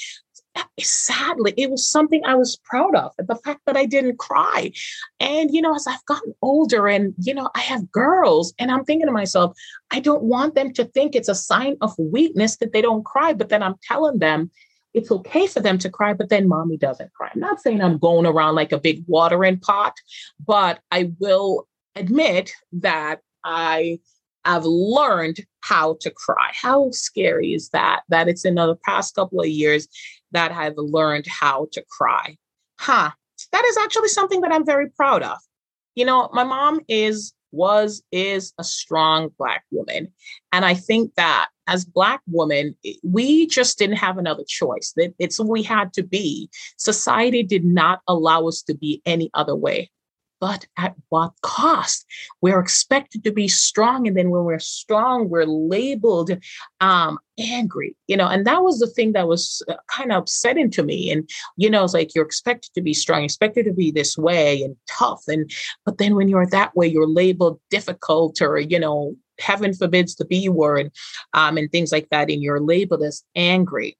sadly, 0.80 1.54
it 1.56 1.70
was 1.70 1.88
something 1.88 2.24
I 2.24 2.34
was 2.34 2.58
proud 2.64 2.94
of. 2.94 3.12
The 3.18 3.36
fact 3.36 3.60
that 3.66 3.76
I 3.76 3.86
didn't 3.86 4.18
cry. 4.18 4.72
And, 5.20 5.50
you 5.52 5.60
know, 5.60 5.74
as 5.74 5.86
I've 5.86 6.04
gotten 6.06 6.34
older 6.42 6.86
and, 6.88 7.14
you 7.18 7.34
know, 7.34 7.50
I 7.54 7.60
have 7.60 7.90
girls 7.90 8.54
and 8.58 8.70
I'm 8.70 8.84
thinking 8.84 9.06
to 9.06 9.12
myself, 9.12 9.56
I 9.90 10.00
don't 10.00 10.22
want 10.22 10.54
them 10.54 10.72
to 10.74 10.84
think 10.84 11.14
it's 11.14 11.28
a 11.28 11.34
sign 11.34 11.76
of 11.80 11.94
weakness 11.98 12.56
that 12.58 12.72
they 12.72 12.82
don't 12.82 13.04
cry. 13.04 13.32
But 13.32 13.48
then 13.48 13.62
I'm 13.62 13.76
telling 13.86 14.18
them, 14.18 14.50
it's 14.92 15.10
okay 15.10 15.48
for 15.48 15.60
them 15.60 15.76
to 15.78 15.90
cry, 15.90 16.14
but 16.14 16.28
then 16.28 16.48
mommy 16.48 16.76
doesn't 16.76 17.12
cry. 17.14 17.28
I'm 17.34 17.40
not 17.40 17.60
saying 17.60 17.82
I'm 17.82 17.98
going 17.98 18.26
around 18.26 18.54
like 18.54 18.70
a 18.70 18.78
big 18.78 19.02
watering 19.08 19.58
pot, 19.58 19.94
but 20.46 20.78
I 20.92 21.10
will 21.18 21.66
admit 21.96 22.52
that 22.74 23.20
I 23.44 23.98
I've 24.44 24.64
learned 24.64 25.40
how 25.62 25.96
to 26.02 26.10
cry. 26.10 26.50
How 26.52 26.90
scary 26.90 27.54
is 27.54 27.70
that? 27.70 28.02
That 28.08 28.28
it's 28.28 28.44
in 28.44 28.56
the 28.56 28.76
past 28.84 29.14
couple 29.14 29.40
of 29.40 29.48
years 29.48 29.88
that 30.34 30.52
I've 30.52 30.76
learned 30.76 31.26
how 31.26 31.68
to 31.72 31.82
cry. 31.90 32.36
Huh. 32.78 33.10
That 33.52 33.64
is 33.64 33.76
actually 33.78 34.08
something 34.08 34.42
that 34.42 34.52
I'm 34.52 34.66
very 34.66 34.90
proud 34.90 35.22
of. 35.22 35.38
You 35.94 36.04
know, 36.04 36.28
my 36.32 36.44
mom 36.44 36.80
is, 36.88 37.32
was, 37.52 38.02
is 38.12 38.52
a 38.58 38.64
strong 38.64 39.30
Black 39.38 39.64
woman. 39.70 40.12
And 40.52 40.64
I 40.64 40.74
think 40.74 41.14
that 41.14 41.48
as 41.66 41.84
Black 41.84 42.20
women, 42.26 42.76
we 43.02 43.46
just 43.46 43.78
didn't 43.78 43.96
have 43.96 44.18
another 44.18 44.44
choice. 44.46 44.92
That 44.96 45.14
It's 45.18 45.40
we 45.40 45.62
had 45.62 45.92
to 45.94 46.02
be. 46.02 46.50
Society 46.76 47.42
did 47.42 47.64
not 47.64 48.00
allow 48.06 48.46
us 48.46 48.62
to 48.62 48.74
be 48.74 49.00
any 49.06 49.30
other 49.34 49.56
way 49.56 49.90
but 50.44 50.66
at 50.76 50.94
what 51.08 51.32
cost? 51.40 52.04
We're 52.42 52.60
expected 52.60 53.24
to 53.24 53.32
be 53.32 53.48
strong. 53.48 54.06
And 54.06 54.14
then 54.14 54.28
when 54.28 54.44
we're 54.44 54.58
strong, 54.58 55.30
we're 55.30 55.46
labeled 55.46 56.32
um, 56.82 57.18
angry, 57.40 57.96
you 58.08 58.16
know, 58.18 58.28
and 58.28 58.46
that 58.46 58.62
was 58.62 58.78
the 58.78 58.86
thing 58.86 59.14
that 59.14 59.26
was 59.26 59.62
uh, 59.70 59.76
kind 59.90 60.12
of 60.12 60.18
upsetting 60.18 60.70
to 60.72 60.82
me. 60.82 61.10
And, 61.10 61.26
you 61.56 61.70
know, 61.70 61.82
it's 61.82 61.94
like 61.94 62.14
you're 62.14 62.26
expected 62.26 62.74
to 62.74 62.82
be 62.82 62.92
strong, 62.92 63.24
expected 63.24 63.64
to 63.64 63.72
be 63.72 63.90
this 63.90 64.18
way 64.18 64.62
and 64.62 64.76
tough. 64.86 65.22
And, 65.28 65.50
but 65.86 65.96
then 65.96 66.14
when 66.14 66.28
you're 66.28 66.46
that 66.48 66.76
way, 66.76 66.88
you're 66.88 67.08
labeled 67.08 67.58
difficult 67.70 68.42
or, 68.42 68.58
you 68.58 68.78
know, 68.78 69.16
heaven 69.40 69.72
forbids 69.72 70.16
the 70.16 70.26
B 70.26 70.50
word 70.50 70.92
um, 71.32 71.56
and 71.56 71.72
things 71.72 71.90
like 71.90 72.10
that. 72.10 72.30
And 72.30 72.42
you're 72.42 72.60
labeled 72.60 73.02
as 73.02 73.24
angry. 73.34 73.96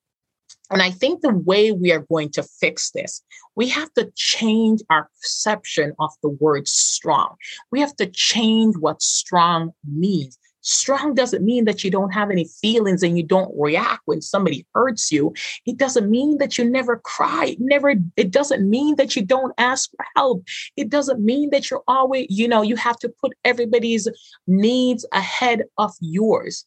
And 0.71 0.83
I 0.83 0.91
think 0.91 1.21
the 1.21 1.35
way 1.35 1.73
we 1.73 1.93
are 1.93 2.07
going 2.11 2.31
to 2.31 2.43
fix 2.43 2.91
this, 2.91 3.23
we 3.55 3.69
have 3.69 3.93
to 3.95 4.11
change 4.15 4.81
our 4.91 5.09
perception 5.21 5.93
of 5.99 6.11
the 6.23 6.31
word 6.31 6.67
strong. 6.67 7.37
We 7.71 7.81
have 7.81 7.95
to 7.97 8.07
change 8.07 8.77
what 8.79 9.03
strong 9.03 9.73
means. 9.87 10.39
Strong 10.63 11.15
doesn't 11.15 11.45
mean 11.45 11.67
that 11.67 11.85
you 11.85 11.91
don't 11.91 12.15
have 12.15 12.31
any 12.31 12.47
feelings 12.47 13.03
and 13.03 13.19
you 13.19 13.23
don't 13.23 13.53
react 13.55 14.01
when 14.07 14.23
somebody 14.23 14.67
hurts 14.73 15.13
you. 15.13 15.35
It 15.67 15.77
doesn't 15.77 16.11
mean 16.11 16.39
that 16.39 16.57
you 16.57 16.65
never 16.65 16.97
cry. 16.97 17.49
It 17.49 17.61
never, 17.61 17.97
it 18.17 18.31
doesn't 18.31 18.69
mean 18.69 18.97
that 18.97 19.15
you 19.15 19.23
don't 19.23 19.53
ask 19.59 19.91
for 19.91 20.07
help. 20.17 20.47
It 20.79 20.89
doesn't 20.89 21.23
mean 21.23 21.51
that 21.51 21.71
you're 21.71 21.85
always, 21.87 22.29
you 22.31 22.49
know, 22.49 22.63
you 22.63 22.77
have 22.77 22.97
to 23.01 23.11
put 23.11 23.37
everybody's 23.45 24.09
needs 24.47 25.05
ahead 25.13 25.65
of 25.77 25.93
yours. 26.01 26.65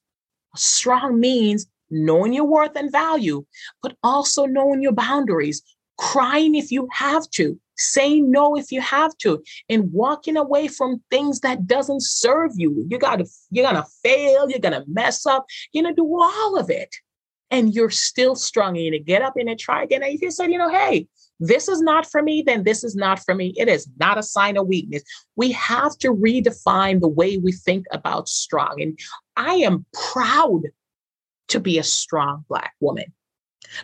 Strong 0.56 1.20
means 1.20 1.66
knowing 1.90 2.34
your 2.34 2.46
worth 2.46 2.76
and 2.76 2.92
value, 2.92 3.46
but 3.82 3.96
also 4.04 4.46
knowing 4.46 4.82
your 4.82 4.94
boundaries, 4.94 5.62
crying 5.98 6.56
if 6.56 6.72
you 6.72 6.88
have 6.92 7.30
to, 7.32 7.60
saying 7.78 8.30
no 8.32 8.56
if 8.56 8.72
you 8.72 8.82
have 8.82 9.16
to, 9.18 9.44
and 9.70 9.92
walking 9.92 10.38
away 10.38 10.68
from 10.68 11.02
things 11.10 11.42
that 11.42 11.68
doesn't 11.68 12.04
serve 12.04 12.52
you. 12.56 12.86
You 12.90 12.98
gotta, 12.98 13.26
you're 13.52 13.66
gonna 13.66 13.86
fail, 14.04 14.50
you're 14.50 14.60
gonna 14.60 14.84
mess 14.88 15.26
up, 15.26 15.46
you're 15.72 15.84
gonna 15.84 15.96
do 15.96 16.20
all 16.22 16.58
of 16.58 16.70
it. 16.70 16.96
And 17.50 17.74
you're 17.74 17.90
still 17.90 18.36
strong. 18.36 18.76
And 18.76 18.88
you 18.88 19.00
get 19.00 19.22
up 19.22 19.36
and 19.38 19.58
try 19.58 19.84
again. 19.84 20.04
And 20.04 20.20
you 20.20 20.32
say, 20.32 20.50
you 20.52 20.58
know, 20.58 20.70
hey, 20.70 21.08
this 21.40 21.70
is 21.70 21.82
not 21.82 22.06
for 22.06 22.22
me, 22.22 22.44
then 22.46 22.64
this 22.64 22.84
is 22.84 22.94
not 22.94 23.20
for 23.20 23.36
me. 23.36 23.54
It 23.56 23.70
is 23.70 23.88
not 24.00 24.18
a 24.18 24.24
sign 24.24 24.58
of 24.58 24.68
weakness. 24.68 25.04
We 25.38 25.54
have 25.54 25.98
to 26.00 26.14
redefine 26.14 27.00
the 27.00 27.08
way 27.08 27.38
we 27.38 27.54
think 27.54 27.86
about 27.92 28.28
strong. 28.28 28.82
And 28.82 29.00
I 29.38 29.54
am 29.56 29.86
proud 29.94 30.64
to 31.50 31.60
be 31.60 31.78
a 31.78 31.84
strong 31.84 32.46
Black 32.50 32.74
woman. 32.80 33.14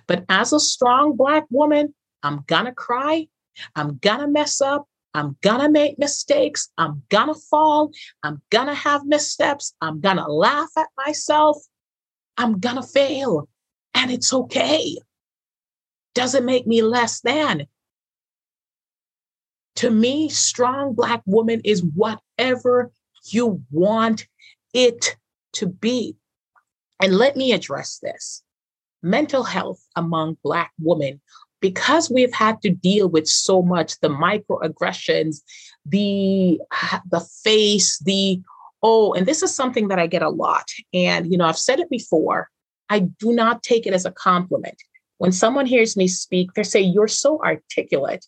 But 0.07 0.25
as 0.29 0.53
a 0.53 0.59
strong 0.59 1.15
Black 1.15 1.45
woman, 1.49 1.93
I'm 2.21 2.43
gonna 2.47 2.73
cry, 2.73 3.27
I'm 3.75 3.97
gonna 3.97 4.27
mess 4.27 4.61
up, 4.61 4.87
I'm 5.13 5.37
gonna 5.41 5.69
make 5.69 5.99
mistakes, 5.99 6.69
I'm 6.77 7.03
gonna 7.09 7.35
fall, 7.35 7.91
I'm 8.23 8.41
gonna 8.49 8.73
have 8.73 9.05
missteps, 9.05 9.75
I'm 9.81 9.99
gonna 9.99 10.27
laugh 10.27 10.69
at 10.77 10.87
myself, 10.97 11.57
I'm 12.37 12.59
gonna 12.59 12.83
fail, 12.83 13.47
and 13.93 14.11
it's 14.11 14.33
okay. 14.33 14.97
Doesn't 16.15 16.45
make 16.45 16.65
me 16.67 16.81
less 16.81 17.21
than. 17.21 17.67
To 19.77 19.89
me, 19.89 20.29
strong 20.29 20.93
Black 20.93 21.21
woman 21.25 21.61
is 21.63 21.83
whatever 21.83 22.91
you 23.25 23.63
want 23.71 24.27
it 24.73 25.15
to 25.53 25.67
be. 25.67 26.15
And 27.03 27.17
let 27.17 27.35
me 27.35 27.51
address 27.51 27.99
this 28.01 28.41
mental 29.01 29.43
health 29.43 29.85
among 29.97 30.37
Black 30.41 30.71
women, 30.79 31.19
because 31.59 32.09
we've 32.09 32.33
had 32.33 32.61
to 32.61 32.69
deal 32.69 33.09
with 33.09 33.27
so 33.27 33.61
much 33.61 33.99
the 33.99 34.07
microaggressions, 34.07 35.41
the, 35.85 36.61
the 37.11 37.19
face, 37.43 37.99
the 38.05 38.41
oh, 38.81 39.11
and 39.11 39.25
this 39.25 39.43
is 39.43 39.53
something 39.53 39.89
that 39.89 39.99
I 39.99 40.07
get 40.07 40.21
a 40.21 40.29
lot. 40.29 40.63
And, 40.93 41.29
you 41.29 41.37
know, 41.37 41.43
I've 41.43 41.57
said 41.57 41.81
it 41.81 41.89
before, 41.89 42.49
I 42.89 42.99
do 42.99 43.33
not 43.33 43.63
take 43.63 43.85
it 43.85 43.93
as 43.93 44.05
a 44.05 44.11
compliment. 44.11 44.81
When 45.17 45.33
someone 45.33 45.65
hears 45.65 45.97
me 45.97 46.07
speak, 46.07 46.53
they 46.53 46.63
say, 46.63 46.79
You're 46.79 47.09
so 47.09 47.37
articulate, 47.43 48.25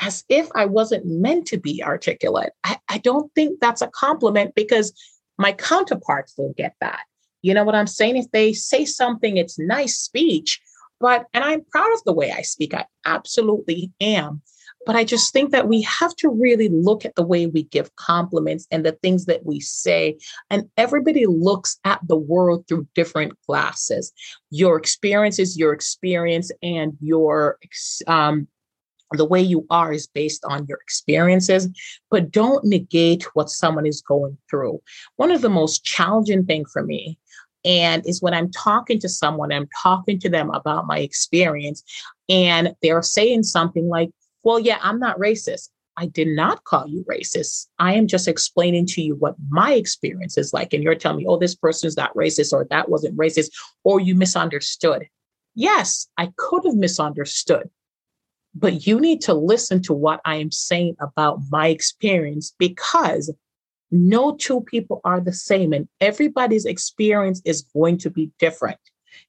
as 0.00 0.22
if 0.28 0.50
I 0.54 0.66
wasn't 0.66 1.06
meant 1.06 1.46
to 1.46 1.56
be 1.56 1.82
articulate. 1.82 2.52
I, 2.62 2.76
I 2.90 2.98
don't 2.98 3.34
think 3.34 3.58
that's 3.60 3.80
a 3.80 3.88
compliment 3.88 4.54
because 4.54 4.92
my 5.38 5.52
counterparts 5.52 6.34
don't 6.34 6.54
get 6.54 6.74
that. 6.82 7.04
You 7.42 7.54
know 7.54 7.64
what 7.64 7.74
I'm 7.74 7.86
saying? 7.86 8.16
If 8.16 8.30
they 8.30 8.52
say 8.52 8.84
something, 8.84 9.36
it's 9.36 9.58
nice 9.58 9.98
speech, 9.98 10.60
but, 11.00 11.26
and 11.34 11.44
I'm 11.44 11.64
proud 11.70 11.92
of 11.92 12.04
the 12.04 12.12
way 12.12 12.32
I 12.32 12.42
speak, 12.42 12.72
I 12.74 12.86
absolutely 13.04 13.92
am. 14.00 14.42
But 14.84 14.96
I 14.96 15.04
just 15.04 15.32
think 15.32 15.52
that 15.52 15.68
we 15.68 15.82
have 15.82 16.14
to 16.16 16.28
really 16.28 16.68
look 16.68 17.04
at 17.04 17.14
the 17.14 17.22
way 17.22 17.46
we 17.46 17.62
give 17.64 17.94
compliments 17.94 18.66
and 18.72 18.84
the 18.84 18.92
things 18.92 19.26
that 19.26 19.46
we 19.46 19.60
say. 19.60 20.18
And 20.50 20.68
everybody 20.76 21.24
looks 21.26 21.78
at 21.84 22.00
the 22.08 22.16
world 22.16 22.66
through 22.66 22.88
different 22.94 23.32
glasses. 23.46 24.12
Your 24.50 24.76
experience 24.76 25.38
is 25.38 25.56
your 25.56 25.72
experience, 25.72 26.50
and 26.64 26.96
your 27.00 27.58
um, 28.08 28.48
the 29.16 29.24
way 29.24 29.40
you 29.40 29.66
are 29.70 29.92
is 29.92 30.06
based 30.06 30.44
on 30.44 30.66
your 30.66 30.78
experiences, 30.78 31.68
but 32.10 32.30
don't 32.30 32.64
negate 32.64 33.24
what 33.34 33.50
someone 33.50 33.86
is 33.86 34.02
going 34.02 34.36
through. 34.50 34.80
One 35.16 35.30
of 35.30 35.42
the 35.42 35.48
most 35.48 35.84
challenging 35.84 36.44
thing 36.44 36.64
for 36.64 36.82
me 36.82 37.18
and 37.64 38.06
is 38.06 38.22
when 38.22 38.34
I'm 38.34 38.50
talking 38.50 38.98
to 39.00 39.08
someone, 39.08 39.52
I'm 39.52 39.68
talking 39.82 40.18
to 40.20 40.28
them 40.28 40.50
about 40.50 40.86
my 40.86 40.98
experience, 40.98 41.82
and 42.28 42.74
they're 42.82 43.02
saying 43.02 43.44
something 43.44 43.88
like, 43.88 44.10
Well, 44.42 44.58
yeah, 44.58 44.78
I'm 44.82 44.98
not 44.98 45.18
racist. 45.18 45.68
I 45.96 46.06
did 46.06 46.28
not 46.28 46.64
call 46.64 46.88
you 46.88 47.04
racist. 47.04 47.66
I 47.78 47.94
am 47.94 48.06
just 48.06 48.26
explaining 48.26 48.86
to 48.86 49.02
you 49.02 49.14
what 49.14 49.36
my 49.50 49.74
experience 49.74 50.38
is 50.38 50.52
like. 50.52 50.72
And 50.72 50.82
you're 50.82 50.94
telling 50.94 51.18
me, 51.18 51.26
oh, 51.28 51.36
this 51.36 51.54
person 51.54 51.86
is 51.86 51.96
not 51.96 52.14
racist, 52.14 52.52
or 52.52 52.66
that 52.70 52.88
wasn't 52.88 53.16
racist, 53.16 53.50
or 53.84 54.00
you 54.00 54.14
misunderstood. 54.14 55.06
Yes, 55.54 56.08
I 56.16 56.32
could 56.36 56.64
have 56.64 56.76
misunderstood, 56.76 57.68
but 58.54 58.86
you 58.86 59.00
need 59.00 59.20
to 59.22 59.34
listen 59.34 59.82
to 59.82 59.92
what 59.92 60.20
I 60.24 60.36
am 60.36 60.50
saying 60.50 60.96
about 61.00 61.40
my 61.50 61.68
experience 61.68 62.54
because 62.58 63.32
No 63.94 64.36
two 64.36 64.62
people 64.62 65.02
are 65.04 65.20
the 65.20 65.34
same, 65.34 65.74
and 65.74 65.86
everybody's 66.00 66.64
experience 66.64 67.42
is 67.44 67.62
going 67.74 67.98
to 67.98 68.10
be 68.10 68.30
different. 68.38 68.80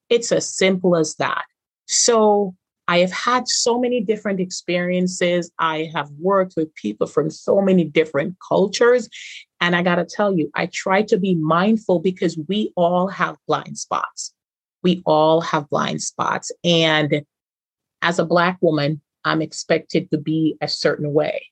It's 0.10 0.32
as 0.32 0.50
simple 0.50 0.96
as 0.96 1.16
that. 1.16 1.44
So, 1.86 2.56
I 2.88 3.00
have 3.00 3.12
had 3.12 3.48
so 3.48 3.80
many 3.80 4.02
different 4.02 4.40
experiences. 4.40 5.52
I 5.60 5.90
have 5.94 6.10
worked 6.20 6.54
with 6.58 6.74
people 6.76 7.08
from 7.08 7.30
so 7.30 7.62
many 7.62 7.86
different 7.86 8.36
cultures. 8.46 9.10
And 9.62 9.76
I 9.76 9.84
got 9.84 9.96
to 9.96 10.06
tell 10.06 10.38
you, 10.38 10.52
I 10.54 10.66
try 10.68 11.02
to 11.04 11.18
be 11.18 11.36
mindful 11.36 12.00
because 12.00 12.38
we 12.50 12.74
all 12.76 13.08
have 13.08 13.38
blind 13.48 13.78
spots. 13.78 14.34
We 14.82 15.02
all 15.06 15.40
have 15.42 15.70
blind 15.70 16.02
spots. 16.02 16.52
And 16.64 17.24
as 18.02 18.20
a 18.20 18.26
Black 18.26 18.58
woman, 18.62 19.02
I'm 19.26 19.42
expected 19.42 20.10
to 20.12 20.18
be 20.18 20.58
a 20.62 20.68
certain 20.68 21.14
way. 21.14 21.48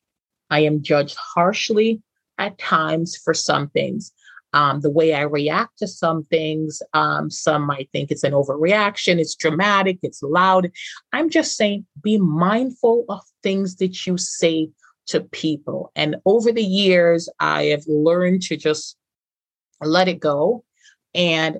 I 0.49 0.59
am 0.61 0.83
judged 0.83 1.15
harshly 1.15 2.01
at 2.37 2.57
times 2.57 3.15
for 3.15 3.33
some 3.33 3.69
things. 3.69 4.11
Um, 4.53 4.81
the 4.81 4.89
way 4.89 5.13
I 5.13 5.21
react 5.21 5.79
to 5.79 5.87
some 5.87 6.25
things, 6.25 6.81
um, 6.93 7.29
some 7.29 7.65
might 7.65 7.89
think 7.91 8.11
it's 8.11 8.23
an 8.23 8.33
overreaction, 8.33 9.17
it's 9.17 9.35
dramatic, 9.35 9.99
it's 10.03 10.21
loud. 10.21 10.71
I'm 11.13 11.29
just 11.29 11.55
saying 11.55 11.85
be 12.01 12.17
mindful 12.17 13.05
of 13.07 13.21
things 13.43 13.77
that 13.77 14.05
you 14.05 14.17
say 14.17 14.69
to 15.07 15.21
people. 15.21 15.91
And 15.95 16.17
over 16.25 16.51
the 16.51 16.63
years, 16.63 17.29
I 17.39 17.65
have 17.65 17.83
learned 17.87 18.41
to 18.43 18.57
just 18.57 18.97
let 19.79 20.09
it 20.09 20.19
go. 20.19 20.65
And 21.15 21.59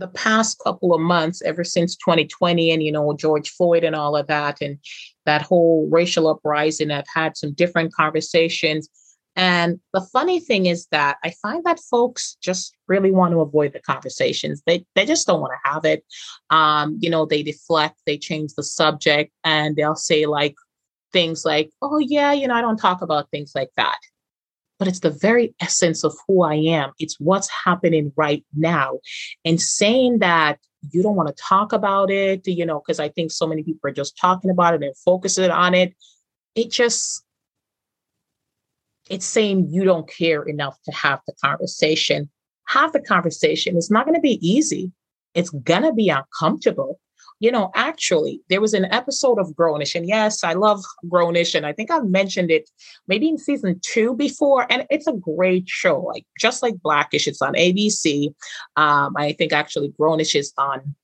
the 0.00 0.08
past 0.08 0.58
couple 0.58 0.92
of 0.94 1.00
months, 1.00 1.42
ever 1.42 1.62
since 1.62 1.96
2020 1.96 2.70
and, 2.70 2.82
you 2.82 2.90
know, 2.90 3.14
George 3.14 3.50
Floyd 3.50 3.84
and 3.84 3.94
all 3.94 4.16
of 4.16 4.26
that, 4.26 4.60
and 4.60 4.78
that 5.26 5.42
whole 5.42 5.88
racial 5.90 6.26
uprising, 6.28 6.90
I've 6.90 7.04
had 7.12 7.36
some 7.36 7.52
different 7.52 7.92
conversations. 7.92 8.88
And 9.36 9.78
the 9.92 10.00
funny 10.00 10.40
thing 10.40 10.66
is 10.66 10.86
that 10.90 11.18
I 11.22 11.32
find 11.40 11.64
that 11.64 11.78
folks 11.78 12.36
just 12.42 12.74
really 12.88 13.12
want 13.12 13.32
to 13.32 13.40
avoid 13.40 13.72
the 13.72 13.80
conversations. 13.80 14.62
They 14.66 14.84
they 14.96 15.06
just 15.06 15.26
don't 15.26 15.40
want 15.40 15.52
to 15.52 15.70
have 15.70 15.84
it. 15.84 16.04
Um, 16.50 16.98
you 17.00 17.08
know, 17.08 17.26
they 17.26 17.42
deflect, 17.42 18.00
they 18.06 18.18
change 18.18 18.54
the 18.54 18.64
subject, 18.64 19.32
and 19.44 19.76
they'll 19.76 19.94
say 19.94 20.26
like 20.26 20.56
things 21.12 21.44
like, 21.44 21.70
"Oh 21.80 21.98
yeah, 21.98 22.32
you 22.32 22.48
know, 22.48 22.54
I 22.54 22.60
don't 22.60 22.76
talk 22.76 23.02
about 23.02 23.30
things 23.30 23.52
like 23.54 23.70
that." 23.76 23.98
But 24.80 24.88
it's 24.88 25.00
the 25.00 25.10
very 25.10 25.54
essence 25.60 26.02
of 26.02 26.16
who 26.26 26.42
I 26.42 26.54
am. 26.54 26.92
It's 26.98 27.20
what's 27.20 27.50
happening 27.50 28.12
right 28.16 28.42
now. 28.56 28.98
And 29.44 29.60
saying 29.60 30.20
that 30.20 30.58
you 30.90 31.02
don't 31.02 31.16
want 31.16 31.28
to 31.28 31.34
talk 31.40 31.74
about 31.74 32.10
it, 32.10 32.48
you 32.48 32.64
know, 32.64 32.80
because 32.80 32.98
I 32.98 33.10
think 33.10 33.30
so 33.30 33.46
many 33.46 33.62
people 33.62 33.90
are 33.90 33.92
just 33.92 34.16
talking 34.16 34.50
about 34.50 34.72
it 34.72 34.82
and 34.82 34.96
focusing 34.96 35.50
on 35.50 35.74
it. 35.74 35.94
It 36.54 36.70
just, 36.70 37.22
it's 39.10 39.26
saying 39.26 39.68
you 39.68 39.84
don't 39.84 40.08
care 40.08 40.44
enough 40.44 40.78
to 40.86 40.92
have 40.92 41.20
the 41.26 41.34
conversation. 41.44 42.30
Have 42.68 42.94
the 42.94 43.00
conversation. 43.00 43.76
It's 43.76 43.90
not 43.90 44.06
going 44.06 44.14
to 44.14 44.22
be 44.22 44.38
easy. 44.40 44.92
It's 45.34 45.50
going 45.50 45.82
to 45.82 45.92
be 45.92 46.08
uncomfortable 46.08 46.98
you 47.40 47.50
know, 47.50 47.70
actually, 47.74 48.42
there 48.50 48.60
was 48.60 48.74
an 48.74 48.84
episode 48.92 49.38
of 49.38 49.54
Grownish, 49.56 49.94
and 49.94 50.06
yes, 50.06 50.44
I 50.44 50.52
love 50.52 50.84
Grownish, 51.06 51.54
and 51.54 51.64
I 51.64 51.72
think 51.72 51.90
I've 51.90 52.04
mentioned 52.04 52.50
it 52.50 52.70
maybe 53.08 53.28
in 53.28 53.38
season 53.38 53.80
two 53.82 54.14
before, 54.14 54.66
and 54.70 54.86
it's 54.90 55.06
a 55.06 55.14
great 55.14 55.66
show, 55.66 56.00
like 56.00 56.26
just 56.38 56.62
like 56.62 56.82
Blackish, 56.82 57.26
it's 57.26 57.40
on 57.40 57.54
ABC. 57.54 58.28
Um, 58.76 59.14
I 59.16 59.32
think 59.32 59.54
actually 59.54 59.88
Grownish 59.98 60.38
is 60.38 60.52
on 60.58 60.94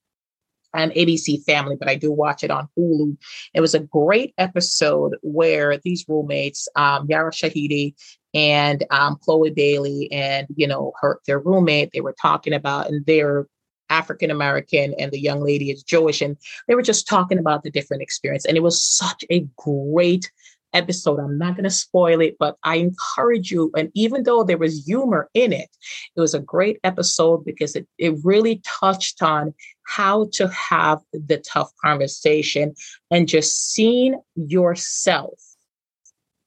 an 0.75 0.90
ABC 0.90 1.43
Family, 1.45 1.75
but 1.78 1.88
I 1.88 1.95
do 1.95 2.12
watch 2.12 2.45
it 2.45 2.50
on 2.50 2.69
Hulu. 2.78 3.16
It 3.55 3.62
was 3.62 3.75
a 3.75 3.81
great 3.81 4.35
episode 4.37 5.16
where 5.23 5.78
these 5.85 6.05
roommates, 6.07 6.69
um, 6.76 7.07
Yara 7.09 7.33
Shahidi 7.33 7.95
and 8.35 8.85
um, 8.90 9.16
Chloe 9.23 9.50
Bailey, 9.50 10.12
and 10.12 10.47
you 10.55 10.66
know 10.66 10.93
her 11.00 11.19
their 11.26 11.38
roommate, 11.38 11.93
they 11.93 12.02
were 12.02 12.14
talking 12.21 12.52
about, 12.52 12.88
and 12.88 13.07
they're 13.07 13.47
African 13.90 14.31
American 14.31 14.95
and 14.99 15.12
the 15.12 15.21
young 15.21 15.43
lady 15.43 15.71
is 15.71 15.83
Jewish. 15.83 16.21
And 16.21 16.37
they 16.69 16.75
were 16.75 16.83
just 16.83 17.09
talking 17.09 17.38
about 17.38 17.62
the 17.62 17.71
different 17.71 18.02
experience. 18.02 18.45
And 18.45 18.57
it 18.57 18.62
was 18.62 18.83
such 18.83 19.25
a 19.31 19.47
great 19.57 20.31
episode. 20.73 21.19
I'm 21.19 21.38
not 21.38 21.57
going 21.57 21.64
to 21.64 21.71
spoil 21.71 22.21
it, 22.21 22.37
but 22.38 22.57
I 22.62 22.76
encourage 22.76 23.50
you. 23.50 23.71
And 23.76 23.90
even 23.95 24.25
though 24.25 24.45
there 24.45 24.59
was 24.59 24.85
humor 24.85 25.31
in 25.35 25.52
it, 25.52 25.69
it 26.14 26.21
was 26.21 26.35
a 26.35 26.40
great 26.40 26.78
episode 26.85 27.45
because 27.45 27.75
it, 27.75 27.87
it 27.99 28.14
really 28.23 28.61
touched 28.64 29.23
on 29.23 29.55
how 29.87 30.28
to 30.33 30.49
have 30.49 31.00
the 31.12 31.38
tough 31.38 31.70
conversation 31.83 32.75
and 33.11 33.29
just 33.29 33.72
seeing 33.72 34.20
yourself 34.35 35.40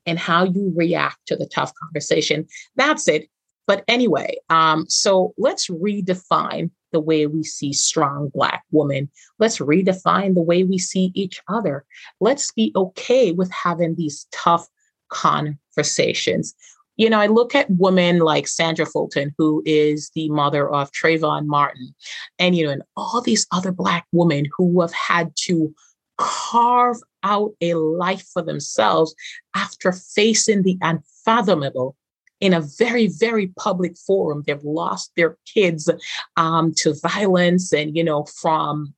and 0.05 0.19
how 0.19 0.43
you 0.43 0.71
react 0.75 1.17
to 1.27 1.35
the 1.35 1.47
tough 1.47 1.73
conversation. 1.75 2.47
That's 2.75 3.07
it. 3.07 3.29
But 3.67 3.83
anyway, 3.87 4.37
um, 4.49 4.85
so 4.89 5.33
let's 5.37 5.67
redefine 5.67 6.71
the 6.91 6.99
way 6.99 7.27
we 7.27 7.43
see 7.43 7.73
strong 7.73 8.29
Black 8.33 8.63
women. 8.71 9.09
Let's 9.37 9.59
redefine 9.59 10.35
the 10.35 10.41
way 10.41 10.63
we 10.63 10.77
see 10.77 11.11
each 11.13 11.41
other. 11.47 11.85
Let's 12.19 12.51
be 12.51 12.71
okay 12.75 13.31
with 13.31 13.51
having 13.51 13.95
these 13.95 14.27
tough 14.31 14.67
conversations. 15.09 16.53
You 16.97 17.09
know, 17.09 17.19
I 17.19 17.27
look 17.27 17.55
at 17.55 17.69
women 17.69 18.19
like 18.19 18.47
Sandra 18.47 18.85
Fulton, 18.85 19.33
who 19.37 19.63
is 19.65 20.11
the 20.15 20.29
mother 20.29 20.69
of 20.69 20.91
Trayvon 20.91 21.45
Martin, 21.45 21.95
and, 22.37 22.55
you 22.55 22.65
know, 22.65 22.71
and 22.71 22.83
all 22.97 23.21
these 23.21 23.47
other 23.51 23.71
Black 23.71 24.05
women 24.11 24.45
who 24.57 24.81
have 24.81 24.93
had 24.93 25.31
to 25.43 25.73
carve 26.17 26.97
out 27.23 27.51
a 27.61 27.75
life 27.75 28.25
for 28.33 28.41
themselves 28.41 29.15
after 29.55 29.93
facing 29.93 30.63
the 30.63 30.77
unfathomable 30.81 31.95
in 32.39 32.53
a 32.53 32.61
very, 32.61 33.07
very 33.07 33.47
public 33.57 33.97
forum. 33.97 34.43
They've 34.45 34.63
lost 34.63 35.11
their 35.15 35.37
kids 35.53 35.89
um, 36.37 36.73
to 36.77 36.93
violence 37.01 37.73
and, 37.73 37.95
you 37.95 38.03
know, 38.03 38.23
from 38.23 38.93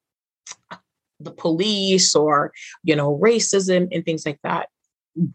the 1.19 1.31
police 1.31 2.15
or, 2.15 2.51
you 2.83 2.95
know, 2.95 3.17
racism 3.17 3.87
and 3.91 4.05
things 4.05 4.25
like 4.25 4.39
that. 4.43 4.69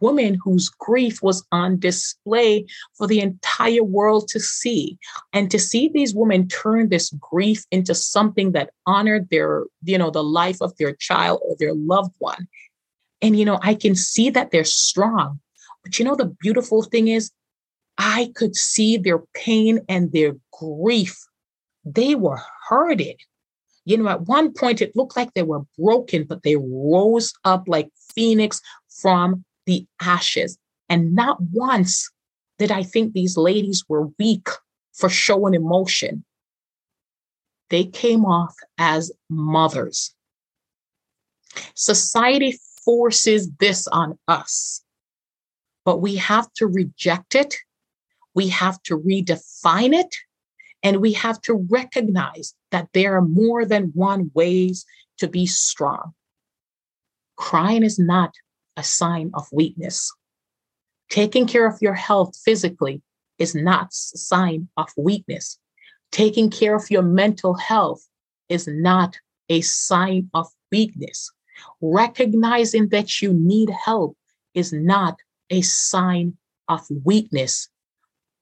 Women 0.01 0.39
whose 0.43 0.69
grief 0.71 1.23
was 1.23 1.45
on 1.53 1.79
display 1.79 2.67
for 2.97 3.07
the 3.07 3.21
entire 3.21 3.85
world 3.85 4.29
to 4.29 4.41
see. 4.41 4.99
And 5.33 5.51
to 5.51 5.59
see 5.59 5.89
these 5.89 6.15
women 6.15 6.49
turn 6.49 6.89
this 6.89 7.11
grief 7.21 7.65
into 7.71 7.95
something 7.95 8.53
that 8.53 8.71
honored 8.87 9.29
their, 9.31 9.65
you 9.85 9.99
know, 9.99 10.11
the 10.11 10.25
life 10.25 10.63
of 10.63 10.77
their 10.79 10.95
child 10.95 11.41
or 11.45 11.57
their 11.59 11.75
loved 11.75 12.15
one. 12.19 12.49
And, 13.21 13.39
you 13.39 13.45
know, 13.45 13.59
I 13.63 13.75
can 13.75 13.95
see 13.95 14.31
that 14.31 14.51
they're 14.51 14.65
strong. 14.65 15.41
But 15.87 15.99
you 16.01 16.05
know, 16.05 16.17
the 16.17 16.35
beautiful 16.41 16.83
thing 16.83 17.09
is 17.09 17.31
I 17.99 18.33
could 18.35 18.57
see 18.57 18.97
their 18.97 19.21
pain 19.35 19.81
and 19.89 20.13
their 20.13 20.37
grief. 20.53 21.17
They 21.85 22.15
were 22.15 22.41
hurted. 22.69 23.17
You 23.85 23.99
know, 23.99 24.09
at 24.09 24.23
one 24.23 24.53
point 24.53 24.83
it 24.83 24.97
looked 24.97 25.17
like 25.17 25.33
they 25.35 25.45
were 25.45 25.63
broken, 25.79 26.25
but 26.25 26.43
they 26.43 26.57
rose 26.57 27.33
up 27.45 27.65
like 27.69 27.89
phoenix 28.15 28.61
from 28.89 29.45
the 29.67 29.87
ashes. 30.01 30.59
And 30.89 31.15
not 31.15 31.39
once 31.53 32.11
did 32.59 32.73
I 32.73 32.83
think 32.83 33.13
these 33.13 33.37
ladies 33.37 33.85
were 33.89 34.09
weak 34.19 34.49
for 34.93 35.09
showing 35.09 35.55
emotion. 35.55 36.25
They 37.71 37.85
came 37.85 38.25
off 38.25 38.55
as 38.79 39.13
mothers. 39.29 40.15
Society 41.75 42.59
forces 42.85 43.51
this 43.59 43.87
on 43.89 44.19
us, 44.29 44.83
but 45.85 45.99
we 46.01 46.17
have 46.17 46.53
to 46.55 46.67
reject 46.67 47.35
it 47.35 47.57
we 48.37 48.49
have 48.49 48.81
to 48.83 48.99
redefine 48.99 49.95
it 49.95 50.15
and 50.83 50.99
we 50.99 51.15
have 51.15 51.41
to 51.41 51.67
recognize 51.71 52.55
that 52.71 52.89
there 52.93 53.17
are 53.17 53.23
more 53.23 53.65
than 53.65 53.91
one 53.95 54.31
ways 54.35 54.85
to 55.19 55.27
be 55.27 55.47
strong. 55.47 56.13
Crying 57.37 57.83
is 57.83 57.99
not 57.99 58.35
a 58.77 58.83
sign 58.85 59.31
of 59.35 59.49
weakness. 59.51 60.13
Taking 61.09 61.47
care 61.47 61.67
of 61.67 61.81
your 61.81 61.95
health 61.95 62.37
physically 62.45 63.03
is 63.39 63.55
not 63.55 63.87
a 63.87 64.19
sign 64.19 64.69
of 64.77 64.91
weakness. 64.99 65.59
Taking 66.13 66.51
care 66.51 66.77
of 66.77 66.91
your 66.91 67.03
mental 67.03 67.55
health 67.55 68.07
is 68.51 68.69
not 68.69 69.17
a 69.49 69.63
sign 69.63 70.29
of 70.35 70.47
weakness. 70.71 71.31
Recognizing 71.81 72.89
that 72.91 73.23
you 73.23 73.33
need 73.33 73.71
help 73.71 74.17
is 74.53 74.75
not 74.75 75.17
a 75.49 75.63
sign 75.63 76.37
of 76.69 76.83
weakness 77.05 77.71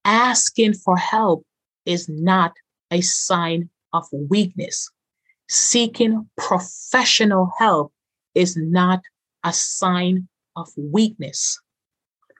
asking 0.04 0.74
for 0.74 0.96
help 0.96 1.44
is 1.86 2.08
not 2.08 2.52
a 2.90 3.00
sign 3.00 3.70
of 3.92 4.06
weakness. 4.12 4.90
Seeking 5.48 6.28
professional 6.36 7.52
help 7.58 7.92
is 8.34 8.56
not 8.56 9.00
a 9.44 9.52
sign 9.52 10.28
of 10.56 10.68
weakness. 10.76 11.60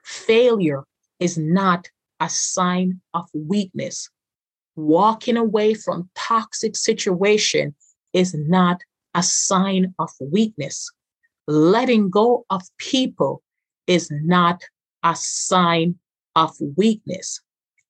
Failure 0.03 0.83
is 1.19 1.37
not 1.37 1.87
a 2.19 2.29
sign 2.29 3.01
of 3.13 3.29
weakness. 3.33 4.09
Walking 4.75 5.37
away 5.37 5.73
from 5.73 6.09
toxic 6.15 6.75
situation 6.75 7.75
is 8.13 8.33
not 8.33 8.81
a 9.13 9.23
sign 9.23 9.93
of 9.99 10.09
weakness. 10.19 10.91
Letting 11.47 12.09
go 12.09 12.45
of 12.49 12.63
people 12.77 13.41
is 13.87 14.09
not 14.11 14.63
a 15.03 15.15
sign 15.15 15.99
of 16.35 16.51
weakness 16.75 17.39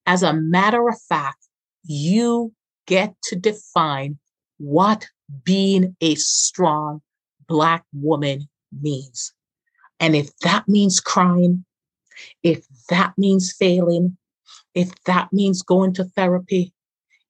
As 0.06 0.24
a 0.24 0.34
matter 0.34 0.88
of 0.88 1.02
fact, 1.10 1.48
you 1.84 2.54
get 2.88 3.15
to 3.24 3.36
define 3.36 4.20
what 4.58 5.08
being 5.44 5.96
a 6.02 6.15
strong 6.15 7.02
Black 7.48 7.84
woman 7.94 8.48
means. 8.82 9.34
And 10.00 10.15
if 10.15 10.36
that 10.39 10.68
means 10.68 11.00
crying, 11.00 11.65
if 12.44 12.65
that 12.89 13.13
means 13.18 13.54
failing, 13.54 14.18
if 14.74 14.91
that 15.04 15.32
means 15.32 15.62
going 15.62 15.94
to 15.94 16.04
therapy, 16.04 16.74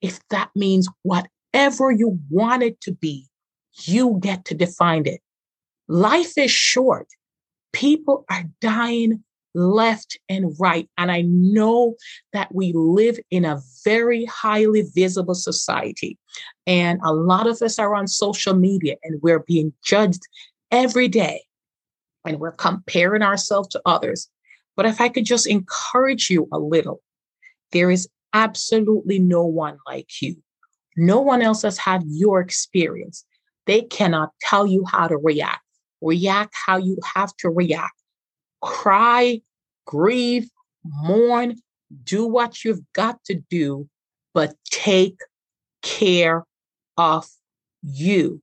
if 0.02 0.20
that 0.30 0.50
means 0.56 0.88
whatever 1.04 1.92
you 1.92 2.20
want 2.30 2.64
it 2.64 2.80
to 2.82 2.92
be, 2.92 3.28
you 3.84 4.20
get 4.22 4.46
to 4.46 4.56
define 4.56 5.06
it. 5.06 5.22
Life 5.88 6.38
is 6.38 6.52
short. 6.52 7.08
People 7.74 8.26
are 8.30 8.46
dying 8.62 9.24
left 9.56 10.20
and 10.30 10.54
right. 10.60 10.90
And 10.98 11.12
I 11.12 11.22
know 11.22 11.96
that 12.34 12.54
we 12.54 12.74
live 12.74 13.18
in 13.32 13.46
a 13.46 13.62
very 13.84 14.26
highly 14.26 14.84
visible 14.94 15.36
society. 15.36 16.18
And 16.68 17.00
a 17.04 17.14
lot 17.14 17.48
of 17.48 17.62
us 17.62 17.80
are 17.80 17.96
on 17.96 18.08
social 18.08 18.54
media 18.54 18.96
and 19.04 19.22
we're 19.22 19.40
being 19.40 19.74
judged 19.84 20.22
every 20.72 21.08
day. 21.08 21.44
And 22.26 22.40
we're 22.40 22.52
comparing 22.52 23.22
ourselves 23.22 23.70
to 23.70 23.82
others. 23.86 24.30
But 24.76 24.86
if 24.86 25.00
I 25.00 25.10
could 25.10 25.26
just 25.26 25.48
encourage 25.48 26.30
you 26.30 26.48
a 26.52 26.60
little, 26.60 27.02
there 27.72 27.92
is 27.92 28.10
absolutely 28.34 29.20
no 29.20 29.46
one 29.46 29.78
like 29.88 30.10
you. 30.22 30.36
No 30.98 31.22
one 31.22 31.42
else 31.42 31.62
has 31.62 31.78
had 31.78 32.04
your 32.08 32.42
experience. 32.42 33.26
They 33.66 33.82
cannot 33.82 34.32
tell 34.42 34.66
you 34.68 34.86
how 34.92 35.08
to 35.08 35.18
react. 35.18 35.62
React 36.02 36.54
how 36.66 36.78
you 36.78 36.98
have 37.16 37.36
to 37.38 37.50
react. 37.50 37.94
Cry, 38.66 39.42
grieve, 39.86 40.50
mourn, 40.84 41.56
do 42.04 42.26
what 42.26 42.66
you've 42.66 42.82
got 42.94 43.24
to 43.26 43.36
do, 43.50 43.88
but 44.34 44.56
take 44.72 45.20
care 45.84 46.46
of 46.98 47.28
you. 47.84 48.42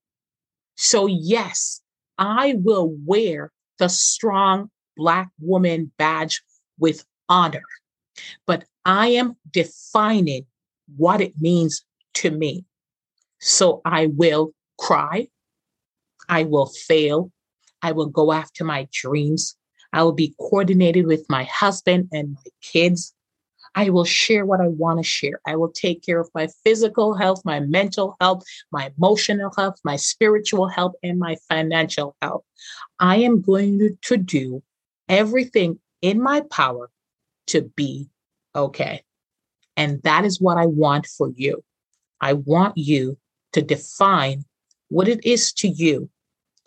So, 0.77 1.07
yes, 1.07 1.81
I 2.19 2.55
will 2.57 2.95
wear 3.05 3.51
the 3.79 3.89
strong 3.89 4.71
Black 4.97 5.29
woman 5.41 5.91
badge 5.99 6.43
with 6.79 7.05
honor, 7.29 7.65
but 8.47 8.65
I 8.85 9.09
am 9.09 9.37
defining 9.51 10.47
what 10.97 11.21
it 11.21 11.33
means 11.41 11.85
to 12.15 12.31
me. 12.31 12.65
So 13.41 13.81
I 13.85 14.07
will 14.07 14.53
cry. 14.79 15.29
I 16.29 16.45
will 16.45 16.67
fail. 16.67 17.33
I 17.81 17.93
will 17.93 18.07
go 18.07 18.33
after 18.33 18.65
my 18.65 18.87
dreams. 18.93 19.57
I 19.93 20.03
will 20.03 20.13
be 20.13 20.35
coordinated 20.41 21.07
with 21.07 21.25
my 21.29 21.45
husband 21.45 22.09
and 22.13 22.35
my 22.35 22.51
kids. 22.63 23.15
I 23.75 23.91
will 23.91 24.05
share 24.05 24.45
what 24.45 24.61
I 24.61 24.69
want 24.69 24.99
to 24.99 25.03
share. 25.03 25.41
I 25.47 25.57
will 25.57 25.71
take 25.71 26.05
care 26.05 26.21
of 26.21 26.31
my 26.35 26.49
physical 26.65 27.15
health, 27.15 27.43
my 27.45 27.61
mental 27.61 28.17
health, 28.21 28.45
my 28.71 28.91
emotional 28.97 29.53
health, 29.57 29.77
my 29.85 29.97
spiritual 29.97 30.69
health, 30.69 30.93
and 31.03 31.19
my 31.19 31.37
financial 31.49 32.17
health. 32.21 32.45
I 32.99 33.17
am 33.17 33.41
going 33.41 33.97
to 34.03 34.17
do 34.17 34.63
everything 35.09 35.79
in 36.03 36.21
my 36.21 36.41
power 36.51 36.91
to 37.49 37.63
be 37.63 38.09
okay. 38.55 39.03
And 39.77 40.03
that 40.03 40.25
is 40.25 40.41
what 40.41 40.59
I 40.59 40.67
want 40.67 41.07
for 41.07 41.31
you. 41.35 41.65
I 42.21 42.35
want 42.35 42.77
you 42.77 43.19
to 43.53 43.63
define 43.63 44.45
what 44.89 45.09
it 45.09 45.25
is 45.25 45.53
to 45.55 45.69
you 45.69 46.11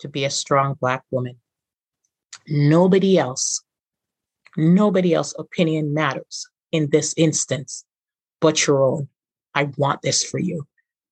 to 0.00 0.08
be 0.08 0.24
a 0.24 0.30
strong 0.30 0.74
Black 0.80 1.02
woman. 1.10 1.36
Nobody 2.48 3.18
else, 3.18 3.62
nobody 4.56 5.14
else 5.14 5.34
opinion 5.38 5.94
matters 5.94 6.48
in 6.72 6.88
this 6.90 7.14
instance 7.16 7.84
but 8.40 8.66
your 8.66 8.82
own. 8.82 9.08
I 9.54 9.64
want 9.76 10.02
this 10.02 10.22
for 10.22 10.38
you. 10.38 10.66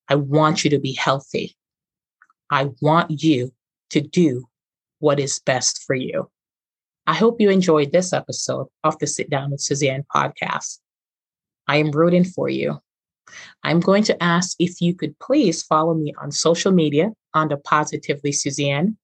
I 0.08 0.16
want 0.16 0.64
you 0.64 0.70
to 0.70 0.78
be 0.78 0.92
healthy. 0.92 1.56
I 2.50 2.70
want 2.80 3.22
you 3.22 3.52
to 3.90 4.00
do 4.00 4.46
what 4.98 5.18
is 5.18 5.40
best 5.40 5.82
for 5.86 5.94
you. 5.94 6.30
I 7.06 7.14
hope 7.14 7.40
you 7.40 7.50
enjoyed 7.50 7.92
this 7.92 8.12
episode 8.12 8.66
of 8.82 8.98
the 8.98 9.06
Sit 9.06 9.30
Down 9.30 9.50
with 9.50 9.60
Suzanne 9.60 10.04
podcast. 10.14 10.78
I 11.66 11.78
am 11.78 11.90
rooting 11.90 12.24
for 12.24 12.48
you. 12.48 12.78
I'm 13.62 13.80
going 13.80 14.04
to 14.04 14.22
ask 14.22 14.56
if 14.58 14.80
you 14.80 14.94
could 14.94 15.18
please 15.18 15.62
follow 15.62 15.94
me 15.94 16.14
on 16.20 16.30
social 16.30 16.72
media 16.72 17.10
under 17.32 17.56
Positively 17.56 18.32
Suzanne. 18.32 18.96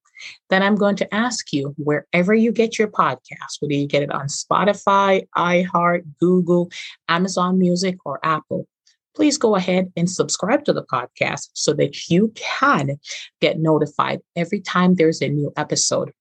Then 0.49 0.63
I'm 0.63 0.77
going 0.77 0.97
to 0.97 1.15
ask 1.15 1.53
you 1.53 1.75
wherever 1.79 2.35
you 2.35 2.53
get 2.53 2.79
your 2.79 2.89
podcast, 2.89 3.61
whether 3.61 3.75
you 3.75 3.87
get 3.87 4.03
it 4.03 4.13
on 4.13 4.27
Spotify, 4.27 5.27
iHeart, 5.37 6.05
Google, 6.19 6.71
Amazon 7.09 7.59
Music, 7.59 7.97
or 8.05 8.21
Apple, 8.23 8.67
please 9.15 9.37
go 9.39 9.57
ahead 9.57 9.93
and 9.97 10.09
subscribe 10.09 10.65
to 10.65 10.73
the 10.73 10.85
podcast 10.85 11.51
so 11.55 11.73
that 11.75 12.09
you 12.09 12.33
can 12.35 12.99
get 13.41 13.59
notified 13.59 14.21
every 14.37 14.61
time 14.61 14.95
there's 14.95 15.21
a 15.21 15.29
new 15.29 15.53
episode. 15.57 16.13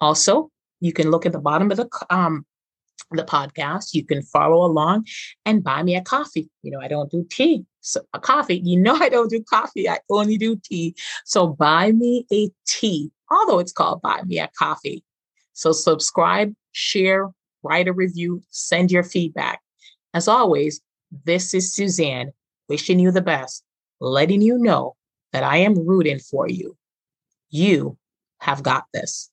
Also, 0.00 0.50
you 0.80 0.92
can 0.92 1.10
look 1.10 1.24
at 1.24 1.32
the 1.32 1.38
bottom 1.38 1.70
of 1.70 1.76
the 1.76 1.88
um, 2.10 2.44
the 3.10 3.24
podcast. 3.24 3.94
You 3.94 4.04
can 4.04 4.22
follow 4.22 4.64
along 4.64 5.06
and 5.44 5.62
buy 5.62 5.82
me 5.82 5.96
a 5.96 6.02
coffee. 6.02 6.50
You 6.62 6.70
know, 6.70 6.80
I 6.80 6.88
don't 6.88 7.10
do 7.10 7.26
tea. 7.30 7.64
So 7.80 8.00
a 8.12 8.20
coffee, 8.20 8.60
you 8.64 8.78
know, 8.78 8.94
I 9.00 9.08
don't 9.08 9.30
do 9.30 9.42
coffee. 9.42 9.88
I 9.88 9.98
only 10.10 10.38
do 10.38 10.56
tea. 10.62 10.94
So 11.24 11.46
buy 11.46 11.92
me 11.92 12.26
a 12.32 12.50
tea, 12.66 13.10
although 13.30 13.58
it's 13.58 13.72
called 13.72 14.02
buy 14.02 14.22
me 14.22 14.38
a 14.38 14.50
coffee. 14.58 15.04
So 15.52 15.72
subscribe, 15.72 16.54
share, 16.72 17.30
write 17.62 17.88
a 17.88 17.92
review, 17.92 18.42
send 18.50 18.90
your 18.90 19.02
feedback. 19.02 19.60
As 20.12 20.28
always, 20.28 20.80
this 21.24 21.54
is 21.54 21.72
Suzanne 21.72 22.32
wishing 22.68 22.98
you 22.98 23.10
the 23.10 23.20
best, 23.20 23.64
letting 24.00 24.42
you 24.42 24.58
know 24.58 24.96
that 25.32 25.42
I 25.42 25.58
am 25.58 25.86
rooting 25.86 26.18
for 26.18 26.48
you. 26.48 26.76
You 27.50 27.98
have 28.38 28.62
got 28.62 28.84
this. 28.92 29.30